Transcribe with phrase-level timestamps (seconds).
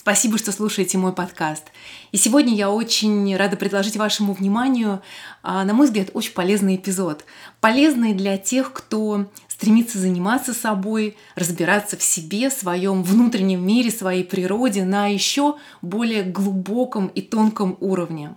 [0.00, 1.64] Спасибо, что слушаете мой подкаст.
[2.10, 5.02] И сегодня я очень рада предложить вашему вниманию,
[5.42, 7.26] а, на мой взгляд, очень полезный эпизод.
[7.60, 14.24] Полезный для тех, кто стремится заниматься собой, разбираться в себе, в своем внутреннем мире, своей
[14.24, 18.34] природе на еще более глубоком и тонком уровне.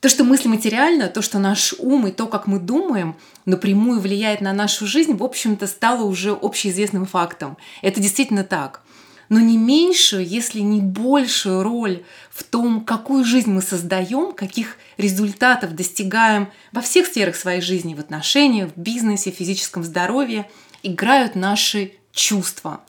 [0.00, 4.40] То, что мысли материально, то, что наш ум и то, как мы думаем, напрямую влияет
[4.40, 7.56] на нашу жизнь, в общем-то, стало уже общеизвестным фактом.
[7.82, 8.82] Это действительно так
[9.32, 15.74] но не меньшую, если не большую роль в том, какую жизнь мы создаем, каких результатов
[15.74, 20.50] достигаем во всех сферах своей жизни, в отношениях, в бизнесе, в физическом здоровье,
[20.82, 22.82] играют наши чувства.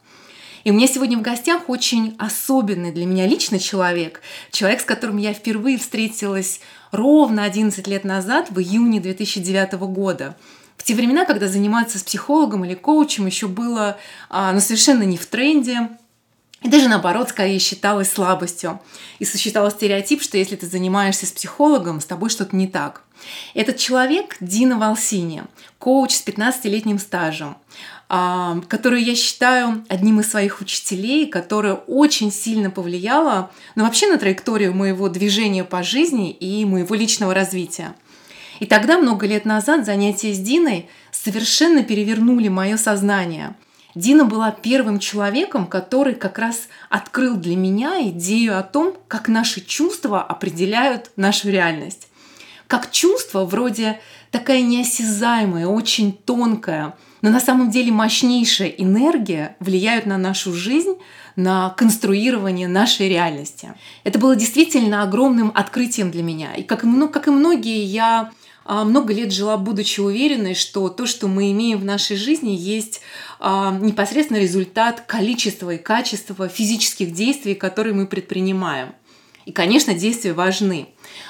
[0.66, 4.20] И у меня сегодня в гостях очень особенный для меня лично человек,
[4.52, 6.60] человек, с которым я впервые встретилась
[6.92, 10.36] ровно 11 лет назад, в июне 2009 года.
[10.76, 13.98] В те времена, когда заниматься с психологом или коучем еще было
[14.30, 15.88] а, ну, совершенно не в тренде,
[16.64, 18.80] и даже наоборот, скорее считалось слабостью.
[19.20, 23.04] И существовал стереотип, что если ты занимаешься с психологом, с тобой что-то не так.
[23.54, 25.44] Этот человек Дина Волсини,
[25.78, 27.58] коуч с 15-летним стажем,
[28.10, 34.18] а, которую я считаю одним из своих учителей, которая очень сильно повлияла ну, вообще на
[34.18, 37.94] траекторию моего движения по жизни и моего личного развития.
[38.60, 43.54] И тогда, много лет назад, занятия с Диной совершенно перевернули мое сознание–
[43.96, 49.62] Дина была первым человеком, который как раз открыл для меня идею о том, как наши
[49.62, 52.08] чувства определяют нашу реальность.
[52.68, 54.00] Как чувство вроде
[54.32, 60.96] такая неосязаемая, очень тонкая, но на самом деле мощнейшая энергия влияют на нашу жизнь,
[61.36, 63.74] на конструирование нашей реальности.
[64.04, 66.56] Это было действительно огромным открытием для меня.
[66.56, 68.32] И как и, как и многие, я
[68.66, 73.02] много лет жила, будучи уверенной, что то, что мы имеем в нашей жизни, есть
[73.40, 78.94] а, непосредственно результат количества и качества физических действий, которые мы предпринимаем.
[79.46, 80.88] И, конечно, действия важны.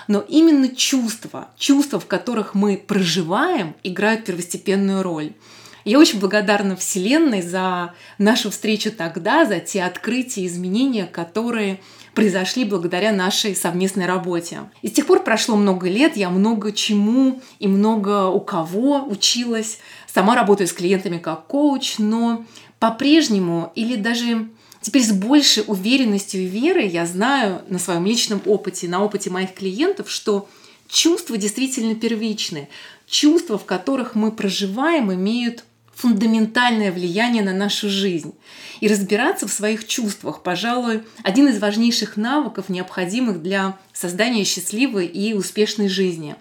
[0.07, 5.33] Но именно чувства, чувства, в которых мы проживаем, играют первостепенную роль.
[5.85, 11.81] Я очень благодарна Вселенной за нашу встречу тогда, за те открытия, изменения, которые
[12.13, 14.61] произошли благодаря нашей совместной работе.
[14.81, 19.79] И с тех пор прошло много лет, я много чему и много у кого училась.
[20.11, 22.45] Сама работаю с клиентами как коуч, но
[22.79, 24.49] по-прежнему или даже
[24.81, 29.53] теперь с большей уверенностью и верой я знаю на своем личном опыте, на опыте моих
[29.53, 30.47] клиентов, что
[30.87, 32.69] чувства действительно первичны.
[33.07, 35.63] Чувства, в которых мы проживаем, имеют
[35.95, 38.33] фундаментальное влияние на нашу жизнь.
[38.79, 45.33] И разбираться в своих чувствах, пожалуй, один из важнейших навыков, необходимых для создания счастливой и
[45.33, 46.35] успешной жизни.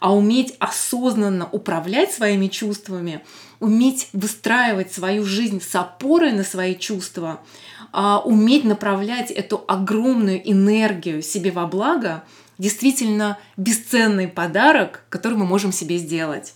[0.00, 3.22] А уметь осознанно управлять своими чувствами,
[3.58, 7.40] уметь выстраивать свою жизнь с опорой на свои чувства,
[7.92, 12.22] а уметь направлять эту огромную энергию себе во благо,
[12.58, 16.54] действительно бесценный подарок, который мы можем себе сделать.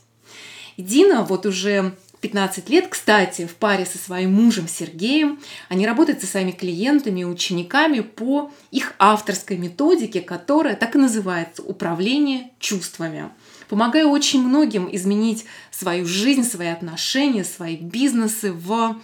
[0.76, 5.40] Дина вот уже 15 лет, кстати, в паре со своим мужем Сергеем.
[5.68, 12.52] Они работают со своими клиентами учениками по их авторской методике, которая так и называется «Управление
[12.60, 13.30] чувствами».
[13.68, 19.00] Помогаю очень многим изменить свою жизнь, свои отношения, свои бизнесы в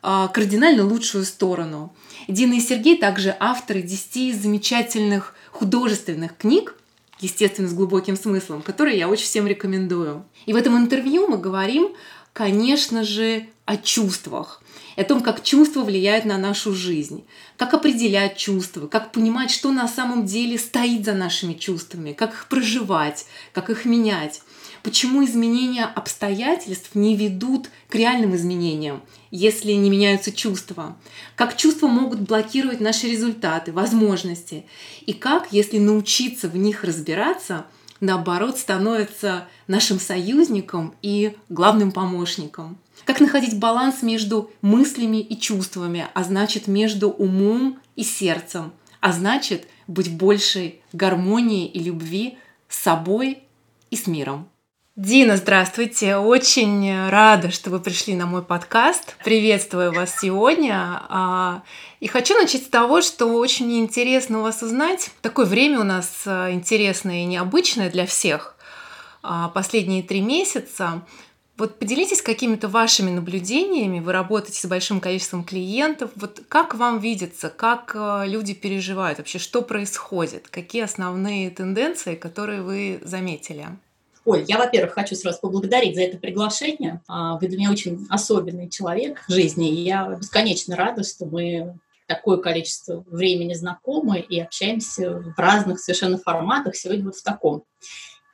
[0.00, 1.94] а, кардинально лучшую сторону.
[2.26, 6.74] Дина и Сергей также авторы 10 замечательных художественных книг,
[7.20, 10.24] естественно, с глубоким смыслом, которые я очень всем рекомендую.
[10.46, 11.90] И в этом интервью мы говорим
[12.32, 14.60] конечно же, о чувствах,
[14.96, 17.24] о том, как чувства влияют на нашу жизнь,
[17.56, 22.46] как определять чувства, как понимать, что на самом деле стоит за нашими чувствами, как их
[22.48, 24.42] проживать, как их менять.
[24.82, 29.00] почему изменения обстоятельств не ведут к реальным изменениям,
[29.30, 30.96] если не меняются чувства,
[31.36, 34.66] как чувства могут блокировать наши результаты, возможности,
[35.06, 37.66] и как, если научиться в них разбираться,
[38.02, 42.76] наоборот, становится нашим союзником и главным помощником.
[43.06, 49.68] Как находить баланс между мыслями и чувствами, а значит между умом и сердцем, а значит
[49.86, 52.38] быть большей гармонии и любви
[52.68, 53.44] с собой
[53.90, 54.48] и с миром.
[54.94, 56.18] Дина, здравствуйте.
[56.18, 59.16] Очень рада, что вы пришли на мой подкаст.
[59.24, 61.00] Приветствую вас сегодня.
[61.08, 61.62] А,
[62.00, 65.10] и хочу начать с того, что очень интересно у вас узнать.
[65.22, 68.54] Такое время у нас а, интересное и необычное для всех.
[69.22, 71.00] А, последние три месяца
[71.56, 74.00] вот поделитесь какими-то вашими наблюдениями.
[74.00, 76.10] Вы работаете с большим количеством клиентов.
[76.16, 77.96] Вот как вам видится, как
[78.26, 83.68] люди переживают вообще, что происходит, какие основные тенденции, которые вы заметили?
[84.24, 87.02] Оль, я, во-первых, хочу сразу поблагодарить за это приглашение.
[87.08, 91.78] А, вы для меня очень особенный человек в жизни, и я бесконечно рада, что мы
[92.06, 97.64] такое количество времени знакомы и общаемся в разных совершенно форматах, сегодня вот в таком.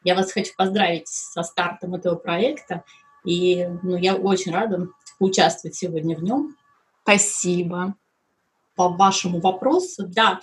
[0.05, 2.85] Я вас хочу поздравить со стартом этого проекта.
[3.25, 4.89] И ну, я очень рада
[5.19, 6.57] участвовать сегодня в нем.
[7.03, 7.95] Спасибо.
[8.75, 10.41] По вашему вопросу, да,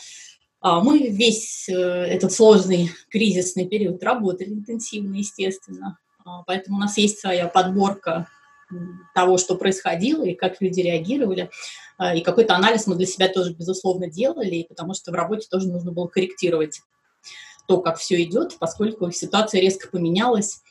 [0.81, 5.99] мы весь э, этот сложный кризисный период работали интенсивно, естественно.
[6.25, 8.27] А, поэтому у нас есть своя подборка
[9.13, 11.49] того, что происходило и как люди реагировали.
[11.97, 15.67] А, и какой-то анализ мы для себя тоже, безусловно, делали, потому что в работе тоже
[15.67, 16.81] нужно было корректировать
[17.67, 20.61] то, как все идет, поскольку ситуация резко поменялась.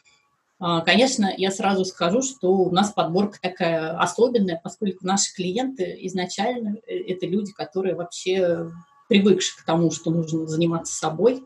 [0.59, 6.79] А, конечно, я сразу скажу, что у нас подборка такая особенная, поскольку наши клиенты изначально
[6.87, 8.71] э, это люди, которые вообще
[9.09, 11.45] привыкшие к тому, что нужно заниматься собой,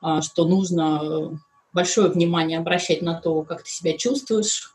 [0.00, 1.40] а, что нужно
[1.72, 4.74] большое внимание обращать на то, как ты себя чувствуешь,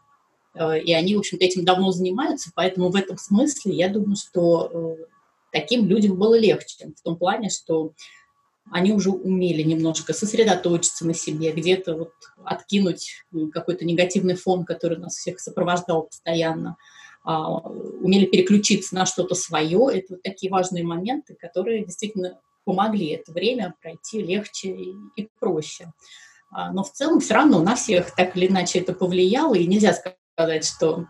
[0.56, 4.72] э, и они, в общем-то, этим давно занимаются, поэтому в этом смысле я думаю, что
[5.00, 5.06] э,
[5.52, 7.94] таким людям было легче, в том плане, что
[8.72, 12.12] они уже умели немножко сосредоточиться на себе, где-то вот
[12.44, 13.24] откинуть
[13.54, 16.78] какой-то негативный фон, который нас всех сопровождал постоянно,
[17.28, 19.90] умели переключиться на что-то свое.
[19.94, 24.70] Это вот такие важные моменты, которые действительно помогли это время пройти легче
[25.16, 25.92] и, проще.
[26.52, 29.94] А, но в целом все равно на всех так или иначе это повлияло, и нельзя
[29.94, 31.06] сказать, что а,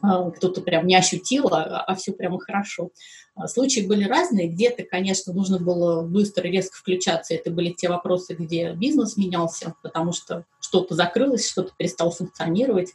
[0.00, 2.90] кто-то прям не ощутил, а, а все прямо хорошо.
[3.34, 4.48] А, случаи были разные.
[4.48, 7.34] Где-то, конечно, нужно было быстро и резко включаться.
[7.34, 12.92] Это были те вопросы, где бизнес менялся, потому что что-то закрылось, что-то перестало функционировать.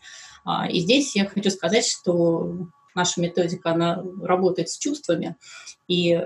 [0.70, 5.36] И здесь я хочу сказать, что наша методика, она работает с чувствами.
[5.88, 6.22] И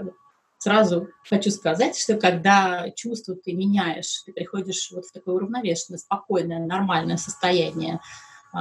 [0.57, 6.59] сразу хочу сказать, что когда чувства ты меняешь, ты приходишь вот в такое уравновешенное, спокойное,
[6.59, 7.99] нормальное состояние, а,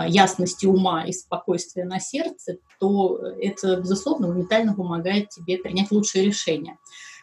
[0.06, 6.76] ясности ума и спокойствия на сердце, то это, безусловно, моментально помогает тебе принять лучшее решение.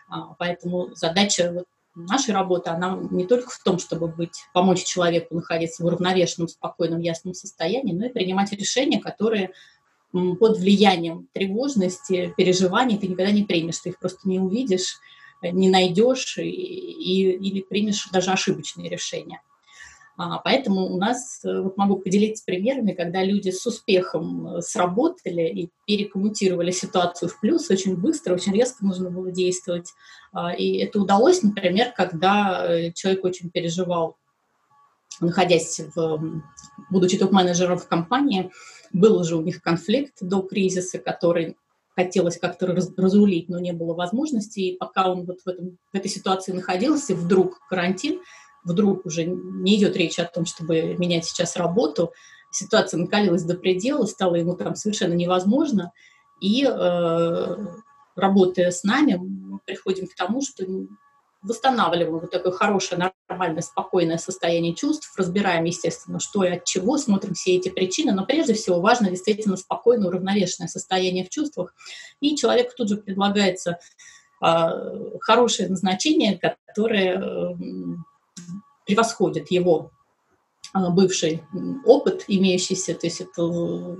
[0.09, 1.65] А, поэтому задача
[1.95, 7.01] нашей работы, она не только в том, чтобы быть, помочь человеку находиться в уравновешенном, спокойном,
[7.01, 9.51] ясном состоянии, но и принимать решения, которые
[10.11, 14.99] под влиянием тревожности, переживаний ты никогда не примешь, ты их просто не увидишь,
[15.41, 19.41] не найдешь и, и, или примешь даже ошибочные решения.
[20.15, 25.41] А, поэтому у нас, э, вот могу поделиться примерами, когда люди с успехом э, сработали
[25.49, 29.91] и перекоммутировали ситуацию в плюс очень быстро, очень резко нужно было действовать.
[30.31, 34.17] А, и это удалось, например, когда э, человек очень переживал,
[35.19, 36.41] находясь в,
[36.91, 38.51] будучи топ-менеджером в компании,
[38.91, 41.57] был уже у них конфликт до кризиса, который
[41.95, 44.59] хотелось как-то разрулить, но не было возможности.
[44.59, 48.19] И пока он вот в, этом, в этой ситуации находился, вдруг карантин–
[48.63, 52.13] вдруг уже не идет речь о том, чтобы менять сейчас работу,
[52.51, 55.91] ситуация накалилась до предела, стало ему там совершенно невозможно,
[56.39, 57.57] и э,
[58.15, 60.65] работая с нами, мы приходим к тому, что
[61.43, 67.33] восстанавливаем вот такое хорошее, нормальное, спокойное состояние чувств, разбираем, естественно, что и от чего, смотрим
[67.33, 71.73] все эти причины, но прежде всего важно действительно спокойное, уравновешенное состояние в чувствах,
[72.21, 73.79] и человеку тут же предлагается
[74.41, 74.67] э,
[75.19, 77.55] хорошее назначение, которое э,
[78.85, 79.91] превосходит его
[80.73, 81.43] а, бывший
[81.85, 83.47] опыт, имеющийся, то есть это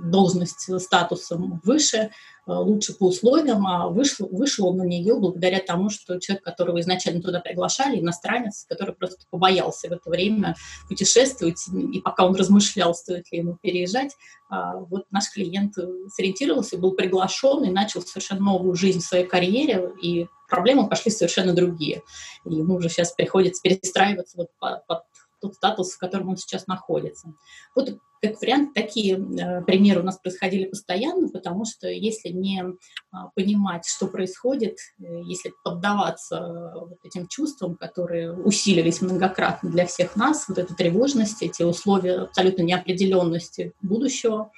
[0.02, 2.10] должность статусом выше,
[2.46, 6.80] а, лучше по условиям, а вышел, вышел он на нее благодаря тому, что человек, которого
[6.80, 10.56] изначально туда приглашали, иностранец, который просто побоялся в это время
[10.88, 14.16] путешествовать, и пока он размышлял, стоит ли ему переезжать,
[14.50, 15.74] а, вот наш клиент
[16.12, 21.52] сориентировался, был приглашен и начал совершенно новую жизнь в своей карьере, и проблемы пошли совершенно
[21.52, 22.02] другие.
[22.44, 24.48] И ему уже сейчас приходится перестраиваться вот
[24.86, 25.02] под
[25.40, 27.34] тот статус, в котором он сейчас находится.
[27.74, 32.64] Вот как вариант, такие э, примеры у нас происходили постоянно, потому что если не
[33.10, 39.84] а, понимать, что происходит, э, если поддаваться э, вот этим чувствам, которые усилились многократно для
[39.84, 44.50] всех нас, вот эта тревожность, эти условия абсолютно неопределенности будущего,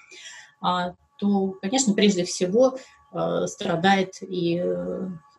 [0.61, 2.78] а, то, конечно, прежде всего
[3.47, 4.62] страдает и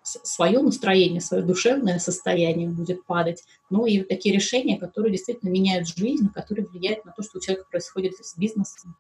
[0.08, 6.30] свое настроение, свое душевное состояние будет падать, ну и такие решения, которые действительно меняют жизнь,
[6.34, 8.96] которые влияют на то, что у человека происходит с бизнесом,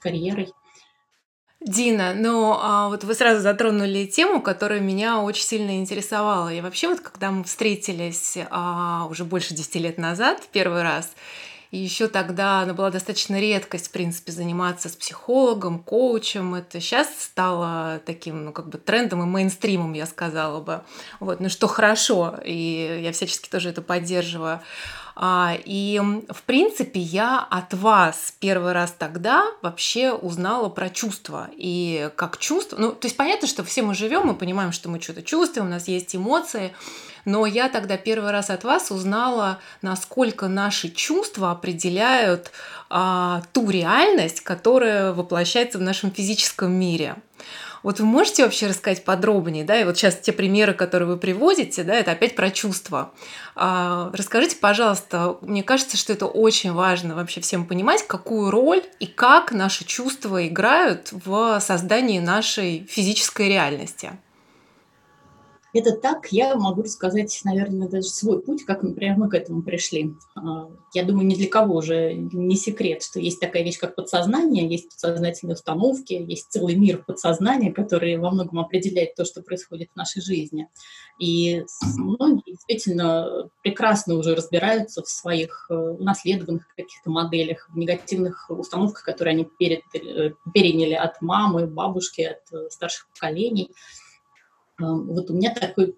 [0.00, 0.52] карьерой.
[1.60, 6.50] Дина, ну а вот вы сразу затронули тему, которая меня очень сильно интересовала.
[6.50, 11.12] И вообще вот когда мы встретились а, уже больше 10 лет назад первый раз,
[11.70, 16.56] и еще тогда она была достаточно редкость, в принципе, заниматься с психологом, коучем.
[16.56, 20.82] Это сейчас стало таким, ну, как бы трендом и мейнстримом, я сказала бы.
[21.20, 24.60] Вот, ну, что хорошо, и я всячески тоже это поддерживаю.
[25.14, 31.50] А, и, в принципе, я от вас первый раз тогда вообще узнала про чувства.
[31.52, 32.78] И как чувство...
[32.78, 35.70] Ну, то есть понятно, что все мы живем, мы понимаем, что мы что-то чувствуем, у
[35.70, 36.72] нас есть эмоции,
[37.24, 42.50] но я тогда первый раз от вас узнала, насколько наши чувства определяют
[42.88, 47.16] а, ту реальность, которая воплощается в нашем физическом мире.
[47.82, 51.82] Вот вы можете вообще рассказать подробнее, да, и вот сейчас те примеры, которые вы приводите,
[51.82, 53.12] да, это опять про чувства.
[53.56, 59.06] А, расскажите, пожалуйста, мне кажется, что это очень важно вообще всем понимать, какую роль и
[59.06, 64.12] как наши чувства играют в создании нашей физической реальности.
[65.72, 70.14] Это так, я могу рассказать, наверное, даже свой путь, как, мы к этому пришли.
[70.34, 74.68] А, я думаю, ни для кого уже не секрет, что есть такая вещь, как подсознание,
[74.68, 79.96] есть подсознательные установки, есть целый мир подсознания, который во многом определяет то, что происходит в
[79.96, 80.68] нашей жизни.
[81.18, 81.64] И
[81.96, 89.32] многие действительно прекрасно уже разбираются в своих э, унаследованных каких-то моделях, в негативных установках, которые
[89.34, 93.70] они э, переняли от мамы, бабушки, от э, старших поколений.
[94.80, 95.94] Вот у меня такой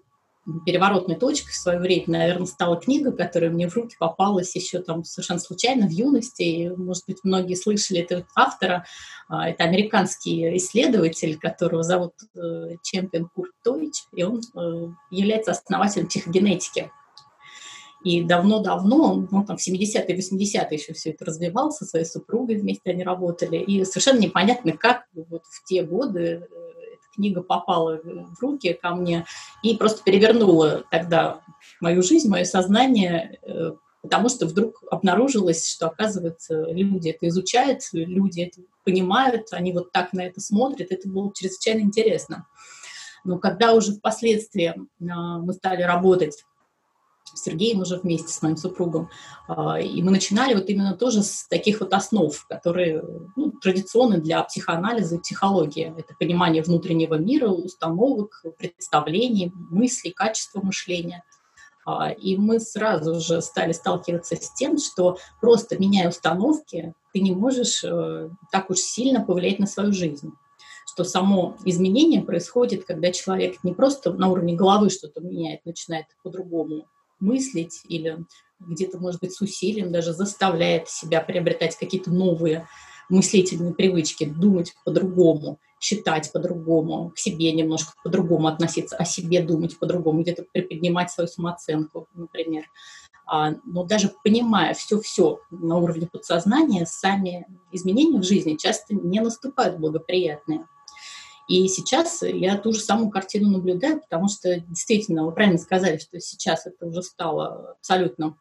[0.65, 5.03] переворотной точкой в свое время, наверное, стала книга, которая мне в руки попалась еще там
[5.05, 6.41] совершенно случайно в юности.
[6.41, 8.85] И, может быть, многие слышали этого автора.
[9.29, 16.07] А, это американский исследователь, которого зовут э, Чемпион Курт Тойч, и он э, является основателем
[16.07, 16.91] психогенетики.
[18.03, 22.91] И давно-давно, ну, там, в 70-е, 80-е еще все это развивалось, со своей супругой вместе
[22.91, 23.55] они работали.
[23.55, 26.72] И совершенно непонятно, как вот в те годы э,
[27.13, 29.25] книга попала в руки ко мне
[29.61, 31.41] и просто перевернула тогда
[31.79, 38.41] мою жизнь, мое сознание, э, потому что вдруг обнаружилось, что, оказывается, люди это изучают, люди
[38.41, 42.45] это понимают, они вот так на это смотрят, это было чрезвычайно интересно.
[43.23, 44.75] Но когда уже впоследствии
[45.09, 46.43] а, мы стали работать
[47.33, 49.09] Сергеем уже вместе с моим супругом.
[49.47, 53.03] А, и мы начинали вот именно тоже с таких вот основ, которые
[53.35, 55.93] ну, традиционны для психоанализа и психологии.
[55.97, 61.23] Это понимание внутреннего мира, установок, представлений, мыслей, качества мышления.
[61.85, 67.33] А, и мы сразу же стали сталкиваться с тем, что просто меняя установки, ты не
[67.33, 70.33] можешь э, так уж сильно повлиять на свою жизнь
[70.85, 76.85] что само изменение происходит, когда человек не просто на уровне головы что-то меняет, начинает по-другому
[77.23, 78.25] мыслить или
[78.59, 82.67] где-то, может быть, с усилием даже заставляет себя приобретать какие-то новые
[83.09, 90.21] мыслительные привычки, думать по-другому, считать по-другому, к себе немножко по-другому относиться, о себе думать по-другому,
[90.21, 92.65] где-то приподнимать свою самооценку, например.
[93.25, 99.79] А, но даже понимая все-все на уровне подсознания, сами изменения в жизни часто не наступают
[99.79, 100.67] благоприятные.
[101.47, 106.19] И сейчас я ту же самую картину наблюдаю, потому что действительно, вы правильно сказали, что
[106.19, 108.37] сейчас это уже стало абсолютно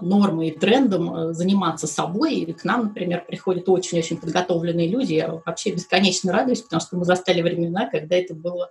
[0.00, 2.34] нормой и трендом э, заниматься собой.
[2.34, 5.14] И к нам, например, приходят очень-очень подготовленные люди.
[5.14, 8.70] Я вообще бесконечно радуюсь, потому что мы застали времена, когда это было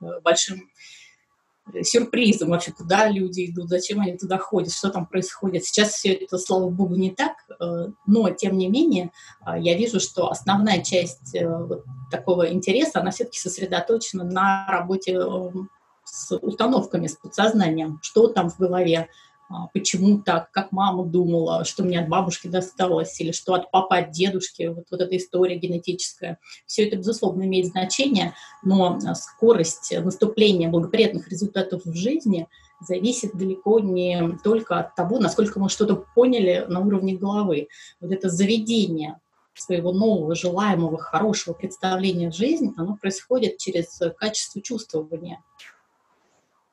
[0.00, 0.70] э, большим
[1.82, 5.64] сюрпризом вообще, куда люди идут, зачем они туда ходят, что там происходит.
[5.64, 9.12] Сейчас все это, слава богу, не так, э, но, тем не менее,
[9.46, 15.20] э, я вижу, что основная часть э, вот такого интереса, она все-таки сосредоточена на работе
[16.04, 19.08] с установками, с подсознанием, что там в голове,
[19.72, 24.10] почему так, как мама думала, что мне от бабушки досталось, или что от папы, от
[24.10, 26.38] дедушки, вот, вот эта история генетическая.
[26.66, 32.48] Все это, безусловно, имеет значение, но а, скорость наступления благоприятных результатов в жизни
[32.80, 37.68] зависит далеко не только от того, насколько мы что-то поняли на уровне головы.
[38.00, 39.20] Вот это заведение
[39.54, 45.42] своего нового, желаемого, хорошего представления в жизнь, оно происходит через качество чувствования.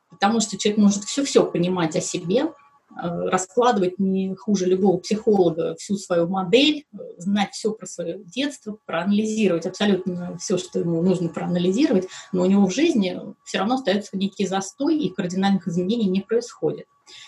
[0.09, 2.53] Потому что человек может все-все понимать о себе,
[2.95, 6.85] раскладывать не хуже любого психолога всю свою модель,
[7.17, 12.65] знать все про свое детство, проанализировать абсолютно все, что ему нужно проанализировать, но у него
[12.67, 16.85] в жизни все равно остается некий застой, и кардинальных изменений не происходит.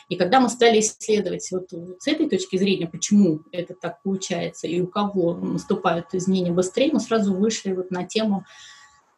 [0.10, 4.80] И когда мы стали исследовать вот с этой точки зрения, почему это так получается и
[4.80, 8.46] у кого наступают изменения быстрее, мы сразу вышли вот на тему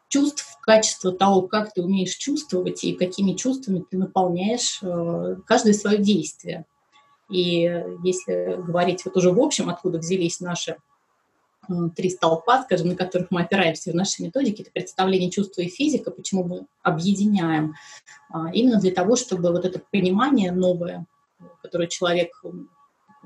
[0.07, 5.99] чувств, качества того, как ты умеешь чувствовать и какими чувствами ты наполняешь э, каждое свое
[5.99, 6.65] действие.
[7.29, 10.77] И если говорить вот уже в общем, откуда взялись наши
[11.95, 16.11] три столпа, скажем, на которых мы опираемся в нашей методике, это представление чувства и физика,
[16.11, 17.73] почему мы объединяем,
[18.29, 21.07] а, именно для того, чтобы вот это понимание новое,
[21.63, 22.39] которое человек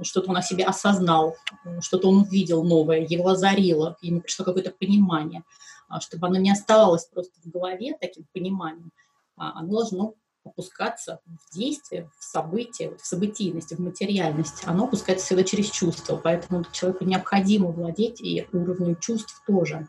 [0.01, 1.35] что-то он о себе осознал,
[1.81, 5.43] что-то он увидел новое, его озарило, ему пришло какое-то понимание–
[5.99, 8.91] чтобы оно не оставалось просто в голове таким пониманием,
[9.35, 14.63] а оно должно опускаться в действие, в событие, в событийность, в материальность.
[14.65, 19.87] Оно опускается всегда через чувства, поэтому человеку необходимо владеть и уровнем чувств тоже.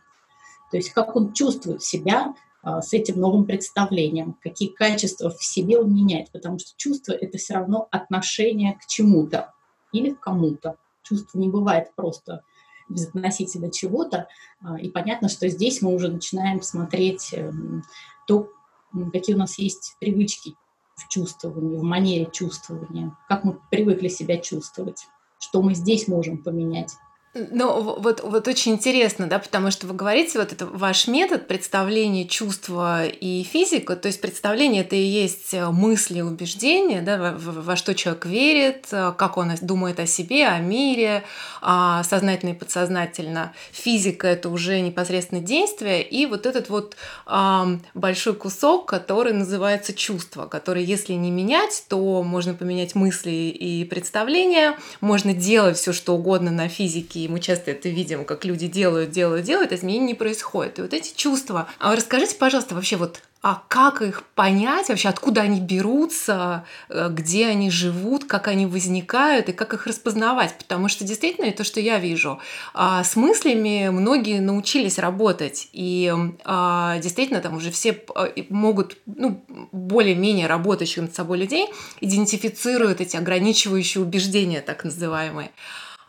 [0.71, 5.78] То есть как он чувствует себя а, с этим новым представлением, какие качества в себе
[5.78, 9.52] он меняет, потому что чувство— это все равно отношение к чему-то
[9.92, 10.76] или к кому-то.
[11.02, 12.42] Чувство не бывает просто
[12.90, 14.28] безотносительно чего-то.
[14.62, 17.82] А, и понятно, что здесь мы уже начинаем смотреть эм,
[18.26, 18.50] то,
[19.12, 20.56] какие у нас есть привычки
[20.97, 25.06] в чувствовании, в манере чувствования, как мы привыкли себя чувствовать,
[25.38, 26.94] что мы здесь можем поменять.
[27.32, 32.26] Ну, вот, вот очень интересно, да, потому что вы говорите, вот это ваш метод представления
[32.26, 37.76] чувства и физика, то есть представление это и есть э, мысли, убеждения, да, во, во
[37.76, 41.22] что человек верит, э, как он думает о себе, о мире,
[41.62, 43.52] а, сознательно и подсознательно.
[43.70, 46.96] Физика это уже непосредственно действие, и вот этот вот
[47.94, 54.76] большой кусок, который называется чувство, который, если не менять, то можно поменять мысли и представления,
[55.00, 59.10] можно делать все, что угодно на физике и мы часто это видим, как люди делают,
[59.10, 60.78] делают, делают, а изменений не происходит.
[60.78, 61.68] И вот эти чувства.
[61.78, 67.47] А расскажите, пожалуйста, вообще вот а как их понять вообще, откуда они берутся, э, где
[67.47, 70.54] они живут, как они возникают и как их распознавать.
[70.58, 72.38] Потому что действительно, то, что я вижу,
[72.75, 75.71] а, с мыслями многие научились работать.
[75.73, 76.12] И
[76.45, 79.42] а, действительно, там уже все а, могут ну,
[79.73, 81.71] более-менее работающих над собой людей
[82.02, 85.50] идентифицируют эти ограничивающие убеждения, так называемые.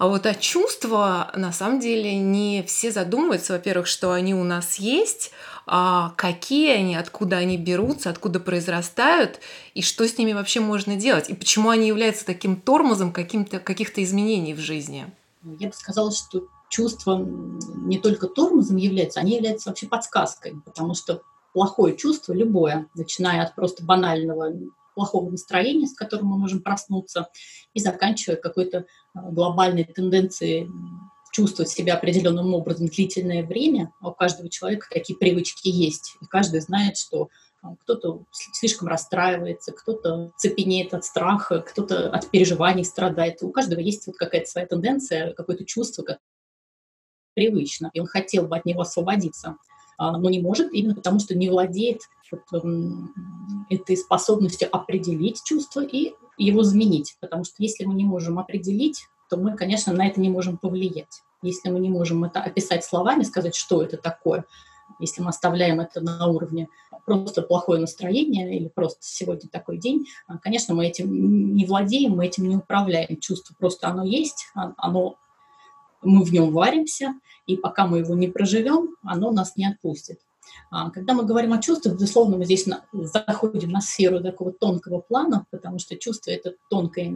[0.01, 4.77] А вот а чувства, на самом деле, не все задумываются, во-первых, что они у нас
[4.77, 5.29] есть,
[5.67, 9.39] а какие они, откуда они берутся, откуда произрастают,
[9.75, 14.03] и что с ними вообще можно делать, и почему они являются таким тормозом каким-то, каких-то
[14.03, 15.05] изменений в жизни.
[15.59, 21.21] Я бы сказала, что чувства не только тормозом являются, они являются вообще подсказкой, потому что
[21.53, 24.51] плохое чувство, любое, начиная от просто банального
[25.01, 27.29] плохого настроения, с которым мы можем проснуться,
[27.73, 28.85] и заканчивая какой-то
[29.15, 30.69] а, глобальной тенденцией
[31.31, 33.91] чувствовать себя определенным образом длительное время.
[33.99, 36.17] А у каждого человека такие привычки есть.
[36.21, 37.29] И каждый знает, что
[37.63, 43.41] а, кто-то слишком расстраивается, кто-то цепенеет от страха, кто-то от переживаний страдает.
[43.41, 46.19] У каждого есть вот какая-то своя тенденция, какое-то чувство, как
[47.33, 49.55] привычно, и он хотел бы от него освободиться,
[49.97, 52.63] но не может именно потому, что не владеет вот,
[53.69, 57.15] этой способностью определить чувство и его заменить.
[57.19, 61.23] Потому что если мы не можем определить, то мы, конечно, на это не можем повлиять.
[61.41, 64.45] Если мы не можем это описать словами, сказать, что это такое,
[64.99, 66.67] если мы оставляем это на уровне
[67.05, 72.27] просто плохое настроение или просто сегодня такой день, а, конечно, мы этим не владеем, мы
[72.27, 73.17] этим не управляем.
[73.19, 75.15] Чувство просто оно есть, а, оно,
[76.01, 77.15] мы в нем варимся,
[77.47, 80.19] и пока мы его не проживем, оно нас не отпустит.
[80.69, 85.45] А, когда мы говорим о чувствах, безусловно, мы здесь заходим на сферу такого тонкого плана,
[85.51, 87.13] потому что чувство— это тонкая,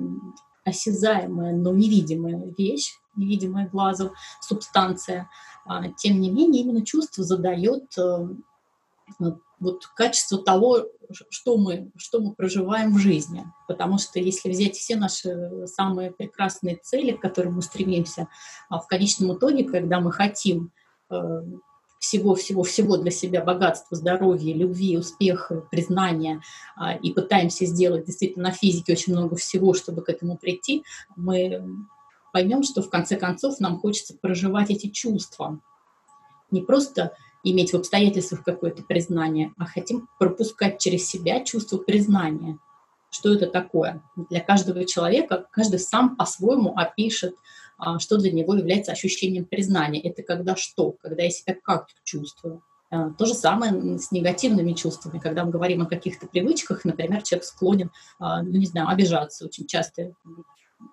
[0.63, 5.29] осязаемая, но невидимая вещь, невидимая глазу субстанция.
[5.65, 8.27] А, тем не менее, именно чувство задает э,
[9.59, 10.85] вот качество того,
[11.29, 13.45] что мы, что мы проживаем в жизни.
[13.67, 18.27] Потому что если взять все наши самые прекрасные цели, к которым мы стремимся,
[18.69, 20.71] а в конечном итоге, когда мы хотим
[21.09, 21.15] э,
[21.99, 26.41] всего-всего-всего для себя богатства, здоровья, любви, успеха, признания,
[26.75, 30.83] а, и пытаемся сделать действительно на физике очень много всего, чтобы к этому прийти,
[31.15, 31.63] мы
[32.31, 35.59] поймем, что в конце концов нам хочется проживать эти чувства.
[36.51, 42.57] Не просто иметь в обстоятельствах какое-то признание, а хотим пропускать через себя чувство признания.
[43.09, 44.03] Что это такое?
[44.29, 47.35] Для каждого человека каждый сам по-своему опишет
[47.99, 50.01] что для него является ощущением признания.
[50.01, 50.91] Это когда что?
[51.01, 52.61] Когда я себя как чувствую.
[52.89, 55.19] А, то же самое с негативными чувствами.
[55.19, 59.45] Когда мы говорим о каких-то привычках, например, человек склонен, а, ну, не знаю, обижаться.
[59.45, 60.13] Очень часто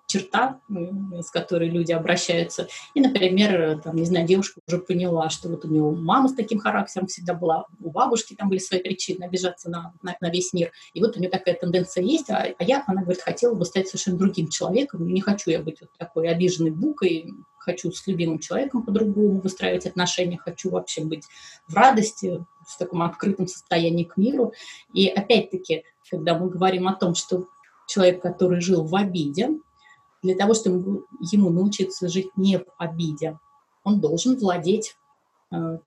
[0.07, 2.67] черта, с которой люди обращаются.
[2.93, 6.59] И, например, там, не знаю, девушка уже поняла, что вот у нее мама с таким
[6.59, 10.71] характером всегда была, у бабушки там были свои причины обижаться на, на, на весь мир.
[10.93, 13.87] И вот у нее такая тенденция есть, а, а я, она говорит, хотела бы стать
[13.87, 18.83] совершенно другим человеком, не хочу я быть вот такой обиженной букой, хочу с любимым человеком
[18.83, 21.25] по-другому выстраивать отношения, хочу вообще быть
[21.67, 24.53] в радости, в таком открытом состоянии к миру.
[24.93, 27.47] И опять-таки, когда мы говорим о том, что
[27.87, 29.49] человек, который жил в обиде,
[30.23, 33.37] для того, чтобы ему научиться жить не в обиде,
[33.83, 34.95] он должен владеть
[35.51, 35.77] э,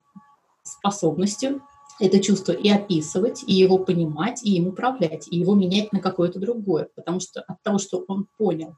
[0.63, 1.63] способностью
[1.99, 6.39] это чувство и описывать, и его понимать, и им управлять, и его менять на какое-то
[6.39, 6.89] другое.
[6.95, 8.77] Потому что от того, что он понял,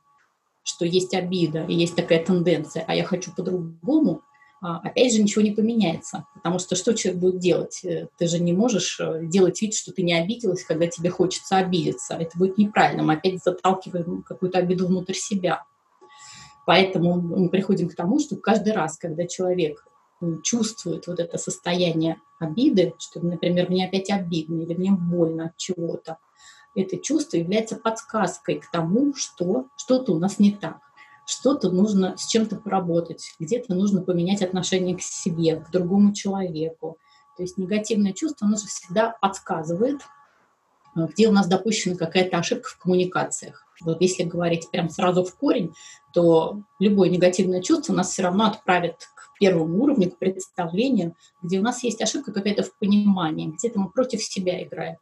[0.63, 4.23] что есть обида и есть такая тенденция, а я хочу по-другому,
[4.61, 6.27] опять же ничего не поменяется.
[6.35, 7.85] Потому что что человек будет делать?
[7.85, 11.59] Э, ты же не можешь э, делать вид, что ты не обиделась, когда тебе хочется
[11.59, 12.15] обидеться.
[12.15, 13.03] Это будет неправильно.
[13.03, 15.65] Мы опять заталкиваем какую-то обиду внутрь себя.
[16.67, 19.87] Поэтому мы приходим к тому, что каждый раз, когда человек
[20.43, 26.19] чувствует вот это состояние обиды, что, например, мне опять обидно или мне больно от чего-то,
[26.75, 30.81] это чувство является подсказкой к тому, что что-то у нас не так,
[31.29, 36.97] что-то нужно с чем-то поработать, где-то нужно поменять отношение к себе, к другому человеку.
[37.37, 40.01] То есть негативное чувство, оно же всегда подсказывает,
[40.97, 43.67] э, где у нас допущена какая-то ошибка в коммуникациях.
[43.83, 45.75] Вот если говорить прям сразу в корень,
[46.15, 51.63] то любое негативное чувство нас все равно отправит к первому уровню, к представлению, где у
[51.63, 54.97] нас есть ошибка какая-то в понимании, где-то мы против себя играем.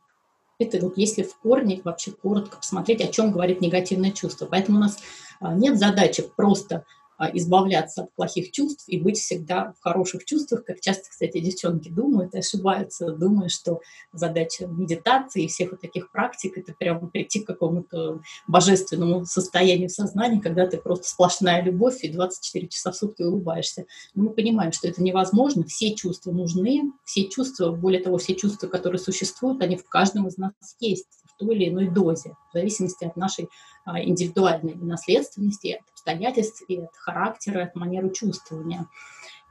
[0.59, 4.47] Это вот если в корне вообще коротко посмотреть, о чем говорит негативное чувство.
[4.47, 4.99] Поэтому у нас
[5.41, 6.85] а, нет задачи просто
[7.33, 12.35] избавляться от плохих чувств и быть всегда в хороших чувствах, как часто, кстати, девчонки думают
[12.35, 13.81] и ошибаются, думая, что
[14.13, 20.41] задача медитации и всех вот таких практик– это прямо прийти к какому-то божественному состоянию сознания,
[20.41, 23.87] когда ты просто сплошная любовь и 24 часа в сутки улыбаешься.
[24.15, 28.69] Но мы понимаем, что это невозможно, все чувства нужны, все чувства, более того, все чувства,
[28.69, 33.17] которые существуют, они в каждом из нас есть той или иной дозе, в зависимости от
[33.17, 33.49] нашей
[33.85, 38.87] а, индивидуальной наследственности, от обстоятельств, и от характера, от манеры чувствования.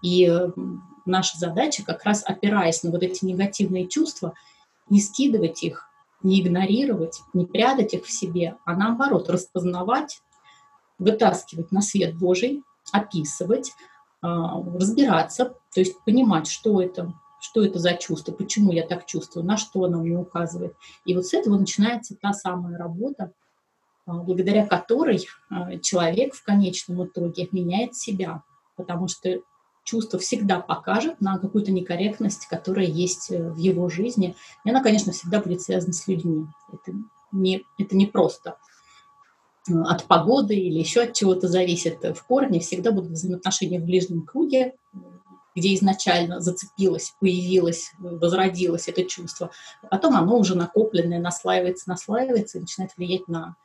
[0.02, 0.32] И
[1.06, 4.34] наша задача как раз опираясь на вот эти негативные чувства,
[4.90, 5.90] не скидывать их,
[6.22, 10.22] не игнорировать, не прятать их в себе, а наоборот распознавать,
[10.98, 13.74] вытаскивать на свет Божий, описывать,
[14.22, 17.14] а, разбираться, то есть понимать, что это,
[17.46, 20.76] что это за чувство, почему я так чувствую, на что оно мне указывает.
[21.06, 23.34] И вот с этого начинается та самая работа,
[24.08, 28.42] а, благодаря которой а, человек в конечном итоге меняет себя,
[28.76, 29.42] потому что
[29.84, 34.36] чувство всегда покажет на какую-то некорректность, которая есть э, в его жизни.
[34.64, 36.48] И она, конечно, всегда будет связана с людьми.
[36.74, 36.98] Это
[37.32, 38.58] не, это не просто
[39.70, 42.00] э, от погоды или еще от чего-то зависит.
[42.02, 44.74] В корне всегда будут взаимоотношения в ближнем круге,
[45.56, 49.52] где изначально зацепилось, появилось, возродилось это чувство.
[49.90, 53.56] Потом оно уже накопленное наслаивается, наслаивается и начинает влиять на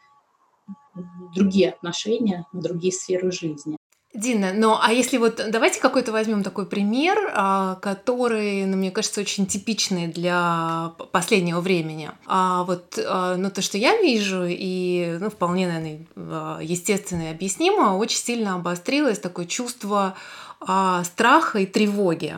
[1.34, 3.76] другие отношения, на другие сферы жизни.
[4.12, 9.20] Дина, ну а если вот давайте какой-то возьмем такой пример, а, который, ну, мне кажется,
[9.20, 12.10] очень типичный для последнего времени.
[12.26, 17.30] А вот, а, ну то, что я вижу, и, ну, вполне, наверное, а, естественно и
[17.30, 20.16] объяснимо, очень сильно обострилось такое чувство
[20.60, 22.36] страха и тревоги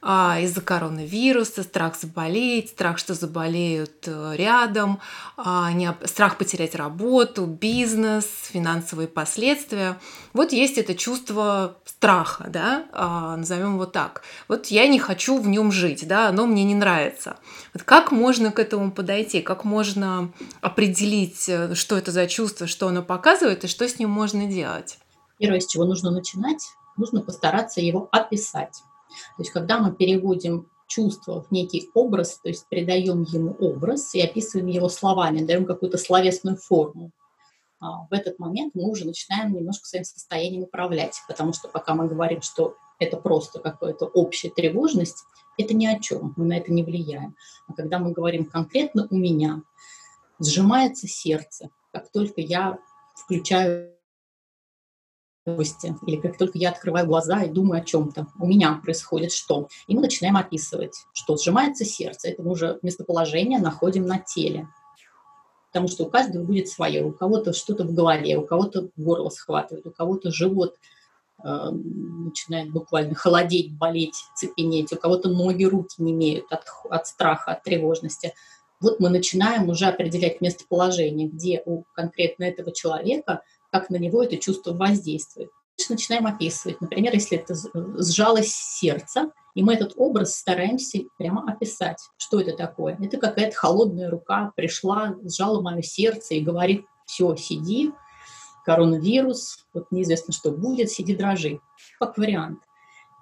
[0.00, 5.00] а, из-за коронавируса, страх заболеть, страх, что заболеют э, рядом,
[5.36, 5.70] а,
[6.04, 9.98] страх потерять работу, бизнес, финансовые последствия.
[10.32, 14.22] Вот есть это чувство страха, да, а, назовем его так.
[14.46, 17.36] Вот я не хочу в нем жить, да, оно мне не нравится.
[17.74, 20.30] Вот как можно к этому подойти, как можно
[20.60, 24.98] определить, э, что это за чувство, что оно показывает и что с ним можно делать?
[25.38, 26.62] Первое, с чего нужно начинать,
[26.98, 28.82] нужно постараться его описать.
[29.36, 34.20] То есть когда мы переводим чувство в некий образ, то есть придаем ему образ и
[34.20, 37.12] описываем его словами, даем какую-то словесную форму,
[37.80, 42.08] а, в этот момент мы уже начинаем немножко своим состоянием управлять, потому что пока мы
[42.08, 45.24] говорим, что это просто какая-то общая тревожность,
[45.56, 47.36] это ни о чем, мы на это не влияем.
[47.68, 49.62] А когда мы говорим конкретно у меня,
[50.40, 52.78] сжимается сердце, как только я
[53.14, 53.92] включаю
[55.48, 59.68] новости, или как только я открываю глаза и думаю о чем-то, у меня происходит что?
[59.86, 64.68] И мы начинаем описывать, что сжимается сердце, это мы уже местоположение находим на теле.
[65.72, 69.86] Потому что у каждого будет свое, у кого-то что-то в голове, у кого-то горло схватывает,
[69.86, 70.76] у кого-то живот
[71.44, 77.52] э, начинает буквально холодеть, болеть, цепенеть, у кого-то ноги, руки не имеют от, от страха,
[77.52, 78.32] от тревожности.
[78.80, 84.36] Вот мы начинаем уже определять местоположение, где у конкретно этого человека, как на него это
[84.36, 85.50] чувство воздействует.
[85.88, 86.80] Начинаем описывать.
[86.80, 87.54] Например, если это
[88.02, 92.98] сжалось сердце, и мы этот образ стараемся прямо описать, что это такое.
[93.00, 97.92] Это какая-то холодная рука пришла, сжала мое сердце и говорит, все, сиди,
[98.64, 101.60] коронавирус, вот неизвестно, что будет, сиди, дрожи,
[101.98, 102.58] как вариант.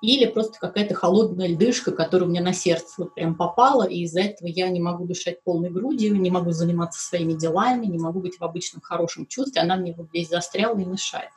[0.07, 4.21] Или просто какая-то холодная льдышка, которая у меня на сердце вот прям попала, и из-за
[4.21, 8.39] этого я не могу дышать полной грудью, не могу заниматься своими делами, не могу быть
[8.39, 11.31] в обычном хорошем чувстве, она мне вот здесь застряла и мешает.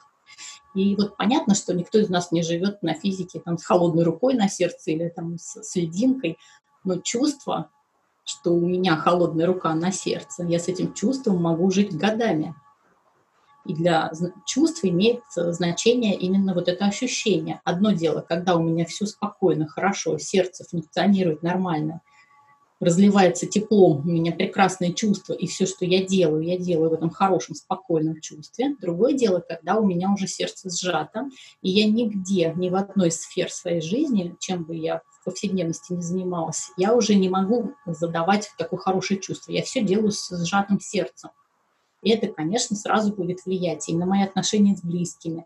[0.76, 4.36] И вот понятно, что никто из нас не живет на физике там, с холодной рукой
[4.36, 6.38] на сердце или там, с, с льдинкой,
[6.84, 7.72] но чувство,
[8.24, 12.54] что у меня холодная рука на сердце, я с этим чувством могу жить годами.
[13.66, 14.12] И для
[14.46, 17.62] чувств имеет значение именно вот это ощущение.
[17.64, 22.02] Одно дело, когда у меня все спокойно, хорошо, сердце функционирует нормально,
[22.80, 27.10] разливается теплом, у меня прекрасное чувство, и все, что я делаю, я делаю в этом
[27.10, 28.76] хорошем, спокойном чувстве.
[28.80, 31.30] Другое дело, когда у меня уже сердце сжато,
[31.62, 35.92] и я нигде, ни в одной из сфер своей жизни, чем бы я в повседневности
[35.92, 39.52] не занималась, я уже не могу задавать такое хорошее чувство.
[39.52, 41.32] Я все делаю с сжатым сердцем.
[42.02, 45.46] И это, конечно, сразу будет влиять и на мои отношения с близкими,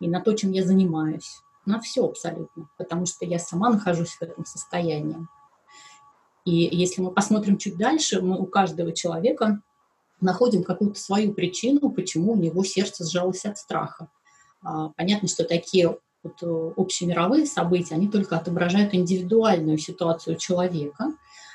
[0.00, 4.22] и на то, чем я занимаюсь, на все абсолютно, потому что я сама нахожусь в
[4.22, 5.26] этом состоянии.
[6.44, 9.60] И если мы посмотрим чуть дальше, мы у каждого человека
[10.20, 14.08] находим какую-то свою причину, почему у него сердце сжалось от страха.
[14.62, 21.12] А, понятно, что такие вот э, общемировые события, они только отображают индивидуальную ситуацию человека,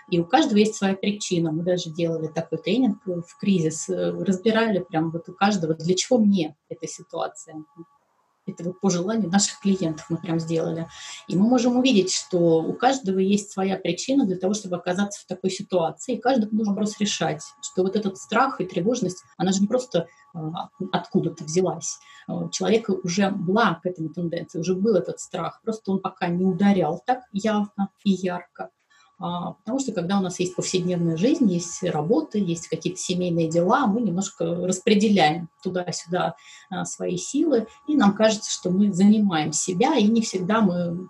[0.09, 1.51] и у каждого есть своя причина.
[1.51, 6.19] Мы даже делали такой тренинг в кризис, э, разбирали прям вот у каждого, для чего
[6.19, 7.63] мне эта ситуация.
[8.47, 10.87] Это вот по желанию наших клиентов мы прям сделали.
[11.27, 15.25] И мы можем увидеть, что у каждого есть своя причина для того, чтобы оказаться в
[15.25, 16.15] такой ситуации.
[16.15, 20.07] И каждый нужно вопрос решать, что вот этот страх и тревожность, она же не просто
[20.35, 21.97] а, откуда-то взялась.
[22.27, 26.45] У человека уже была к этому тенденция, уже был этот страх, просто он пока не
[26.45, 28.69] ударял так явно и ярко.
[29.17, 33.87] А, потому что когда у нас есть повседневная жизнь, есть работа, есть какие-то семейные дела,
[33.87, 36.35] мы немножко распределяем туда-сюда
[36.69, 41.07] а, свои силы, и нам кажется, что мы занимаем себя, и не всегда мы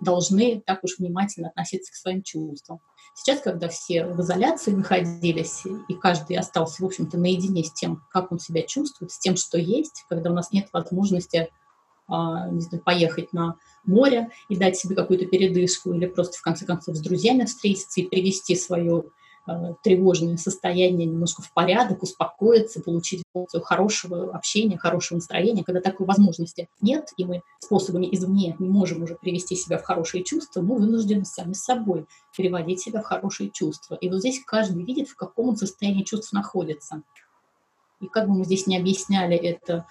[0.00, 2.80] должны так уж внимательно относиться к своим чувствам.
[3.14, 8.30] Сейчас, когда все в изоляции находились, и каждый остался, в общем-то, наедине с тем, как
[8.30, 11.50] он себя чувствует, с тем, что есть, когда у нас нет возможности
[12.08, 16.96] не знаю, поехать на море и дать себе какую-то передышку, или просто, в конце концов,
[16.96, 19.04] с друзьями встретиться и привести свое
[19.48, 26.06] э, тревожное состояние немножко в порядок, успокоиться, получить порцию хорошего общения, хорошего настроения, когда такой
[26.06, 30.76] возможности нет, и мы способами извне не можем уже привести себя в хорошие чувства, мы
[30.76, 33.96] вынуждены сами с собой переводить себя в хорошие чувства.
[33.96, 37.02] И вот здесь каждый видит, в каком он состоянии чувств находится.
[38.00, 39.86] И как бы мы здесь не объясняли это а,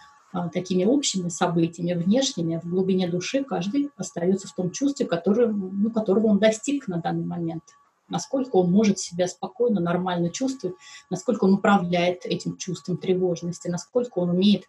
[0.53, 6.27] такими общими событиями, внешними, в глубине души каждый остается в том чувстве, который, ну, которого
[6.27, 7.63] он достиг на данный момент.
[8.07, 10.75] Насколько он может себя спокойно, нормально чувствовать,
[11.09, 14.63] насколько он управляет этим чувством тревожности, насколько он умеет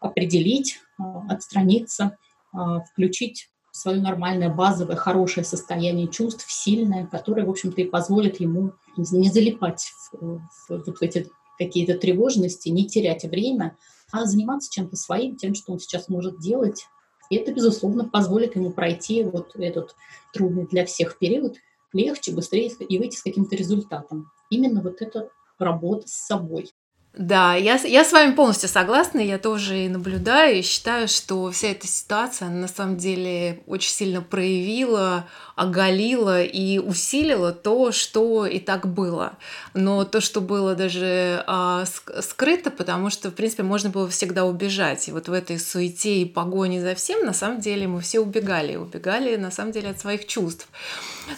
[0.00, 2.18] определить, а, отстраниться,
[2.52, 8.72] а, включить свое нормальное, базовое, хорошее состояние чувств, сильное, которое, в общем-то, и позволит ему
[8.96, 13.76] не залипать в, в, в эти какие-то тревожности, не терять время,
[14.10, 16.86] а заниматься чем-то своим, тем, что он сейчас может делать.
[17.30, 19.94] И это, безусловно, позволит ему пройти вот этот
[20.32, 21.56] трудный для всех период
[21.92, 24.30] легче, быстрее и выйти с каким-то результатом.
[24.50, 26.70] Именно вот эта работа с собой.
[27.18, 31.70] Да, я, я с вами полностью согласна, я тоже и наблюдаю, и считаю, что вся
[31.70, 35.26] эта ситуация на самом деле очень сильно проявила,
[35.56, 39.32] оголила и усилила то, что и так было.
[39.74, 41.86] Но то, что было даже а,
[42.20, 45.08] скрыто, потому что, в принципе, можно было всегда убежать.
[45.08, 48.76] И вот в этой суете и погоне за всем, на самом деле, мы все убегали,
[48.76, 50.68] убегали, на самом деле, от своих чувств.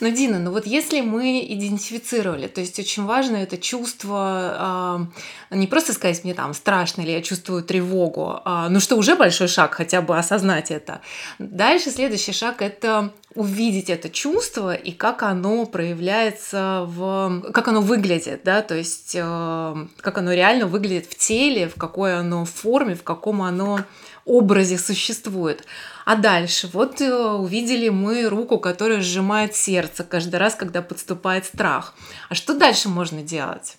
[0.01, 5.09] Но, Дина, ну вот если мы идентифицировали, то есть очень важно это чувство,
[5.51, 9.17] э, не просто сказать мне там страшно или я чувствую тревогу, э, ну что уже
[9.17, 11.01] большой шаг, хотя бы осознать это.
[11.39, 17.43] Дальше следующий шаг это увидеть это чувство и как оно проявляется в...
[17.53, 22.17] как оно выглядит, да, то есть э, как оно реально выглядит в теле, в какой
[22.17, 23.81] оно форме, в каком оно
[24.25, 25.65] образе существует.
[26.11, 31.95] А дальше, вот э, увидели мы руку, которая сжимает сердце каждый раз, когда подступает страх.
[32.29, 33.79] А что дальше можно делать?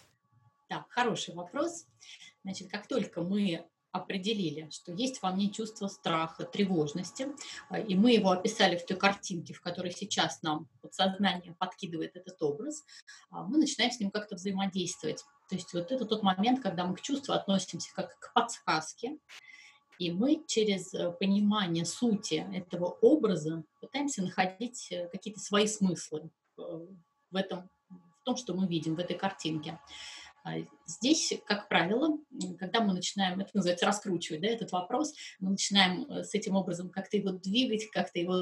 [0.70, 1.88] Да, хороший вопрос.
[2.46, 7.28] Значит, как только мы определили, что есть во мне чувство страха, тревожности,
[7.90, 12.86] и мы его описали в той картинке, в которой сейчас нам подсознание подкидывает этот образ,
[13.30, 15.26] мы начинаем с ним как-то взаимодействовать.
[15.50, 19.18] То есть вот это тот момент, когда мы к чувству относимся как к подсказке,
[20.02, 26.62] и мы через э, понимание сути этого образа пытаемся находить э, какие-то свои смыслы э,
[27.30, 29.80] в этом, в том, что мы видим в этой картинке.
[30.44, 30.54] А
[30.88, 32.18] здесь, как правило,
[32.58, 37.18] когда мы начинаем, это называется раскручивать, да, этот вопрос, мы начинаем с этим образом как-то
[37.18, 38.42] его двигать, как-то его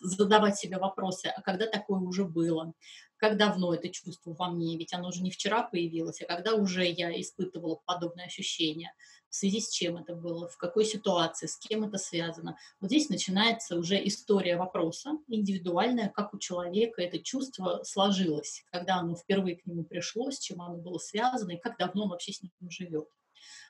[0.00, 2.74] задавать себе вопросы, а когда такое уже было,
[3.16, 6.84] как давно это чувство во мне, ведь оно уже не вчера появилось, а когда уже
[6.84, 8.92] я испытывала подобное ощущение,
[9.30, 12.58] в связи с чем это было, в какой ситуации, с кем это связано.
[12.80, 19.14] Вот здесь начинается уже история вопроса, индивидуальная, как у человека это чувство сложилось, когда оно
[19.14, 22.42] впервые к нему пришло, с чем оно было связано и как давно он вообще с
[22.42, 23.08] ним живет.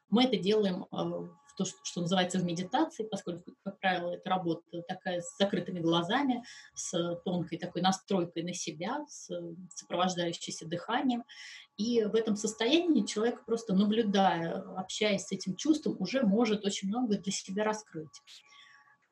[0.08, 1.28] Мы это делаем э,
[1.60, 6.42] то, что, что называется в медитации, поскольку, как правило, это работа такая с закрытыми глазами,
[6.74, 9.30] с тонкой такой настройкой на себя, с
[9.74, 11.22] сопровождающейся дыханием.
[11.76, 17.18] И в этом состоянии человек просто наблюдая, общаясь с этим чувством, уже может очень много
[17.18, 18.22] для себя раскрыть.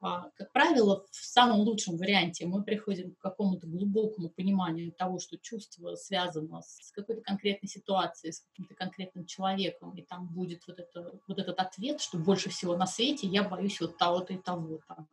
[0.01, 5.39] А, как правило, в самом лучшем варианте мы приходим к какому-то глубокому пониманию того, что
[5.39, 11.19] чувство связано с какой-то конкретной ситуацией, с каким-то конкретным человеком, и там будет вот, это,
[11.27, 15.09] вот этот ответ, что больше всего на свете я боюсь вот того-то и того-то.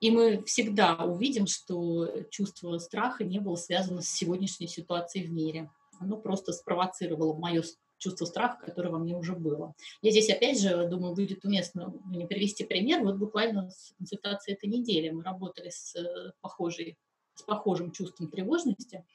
[0.00, 5.70] И мы всегда увидим, что чувство страха не было связано с сегодняшней ситуацией в мире.
[6.00, 7.62] Оно просто спровоцировало мое
[8.02, 9.74] чувство страха, которое во мне уже было.
[10.02, 13.02] Я здесь, опять же, думаю, будет уместно мне привести пример.
[13.02, 16.98] Вот буквально с консультацией этой недели мы работали с, э, похожей,
[17.34, 19.04] с похожим чувством тревожности–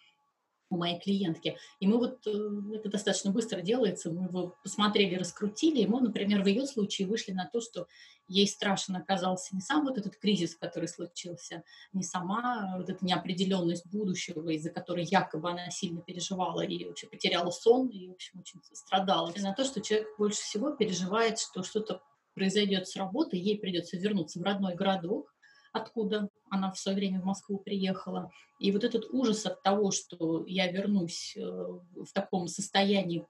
[0.69, 1.58] у моей клиентки.
[1.80, 6.43] И мы вот, э, это достаточно быстро делается, мы его посмотрели, раскрутили, и мы, например,
[6.43, 7.88] в ее случае вышли на то, что
[8.27, 13.88] ей страшен оказался не сам вот этот кризис, который случился, не сама вот эта неопределенность
[13.88, 18.60] будущего, из-за которой якобы она сильно переживала и вообще потеряла сон, и, в общем, очень
[18.73, 19.32] страдала.
[19.32, 22.01] И на то, что человек больше всего переживает, что что-то
[22.34, 25.34] произойдет с работы, ей придется вернуться в родной городок,
[25.71, 28.32] откуда она в свое время в Москву приехала.
[28.60, 33.26] И вот этот ужас от того, что я вернусь э, в таком состоянии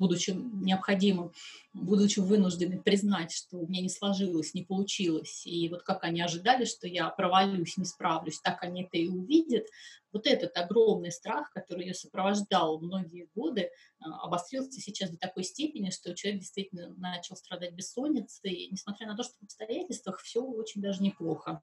[0.00, 1.30] будучи необходимым,
[1.74, 6.64] будучи вынуждены признать, что у меня не сложилось, не получилось, и вот как они ожидали,
[6.64, 9.66] что я провалюсь, не справлюсь, так они это и увидят,
[10.12, 15.90] вот этот огромный страх, который ее сопровождал многие годы, а, обострился сейчас до такой степени,
[15.90, 21.02] что человек действительно начал страдать бессонницей, несмотря на то, что в обстоятельствах все очень даже
[21.02, 21.60] неплохо.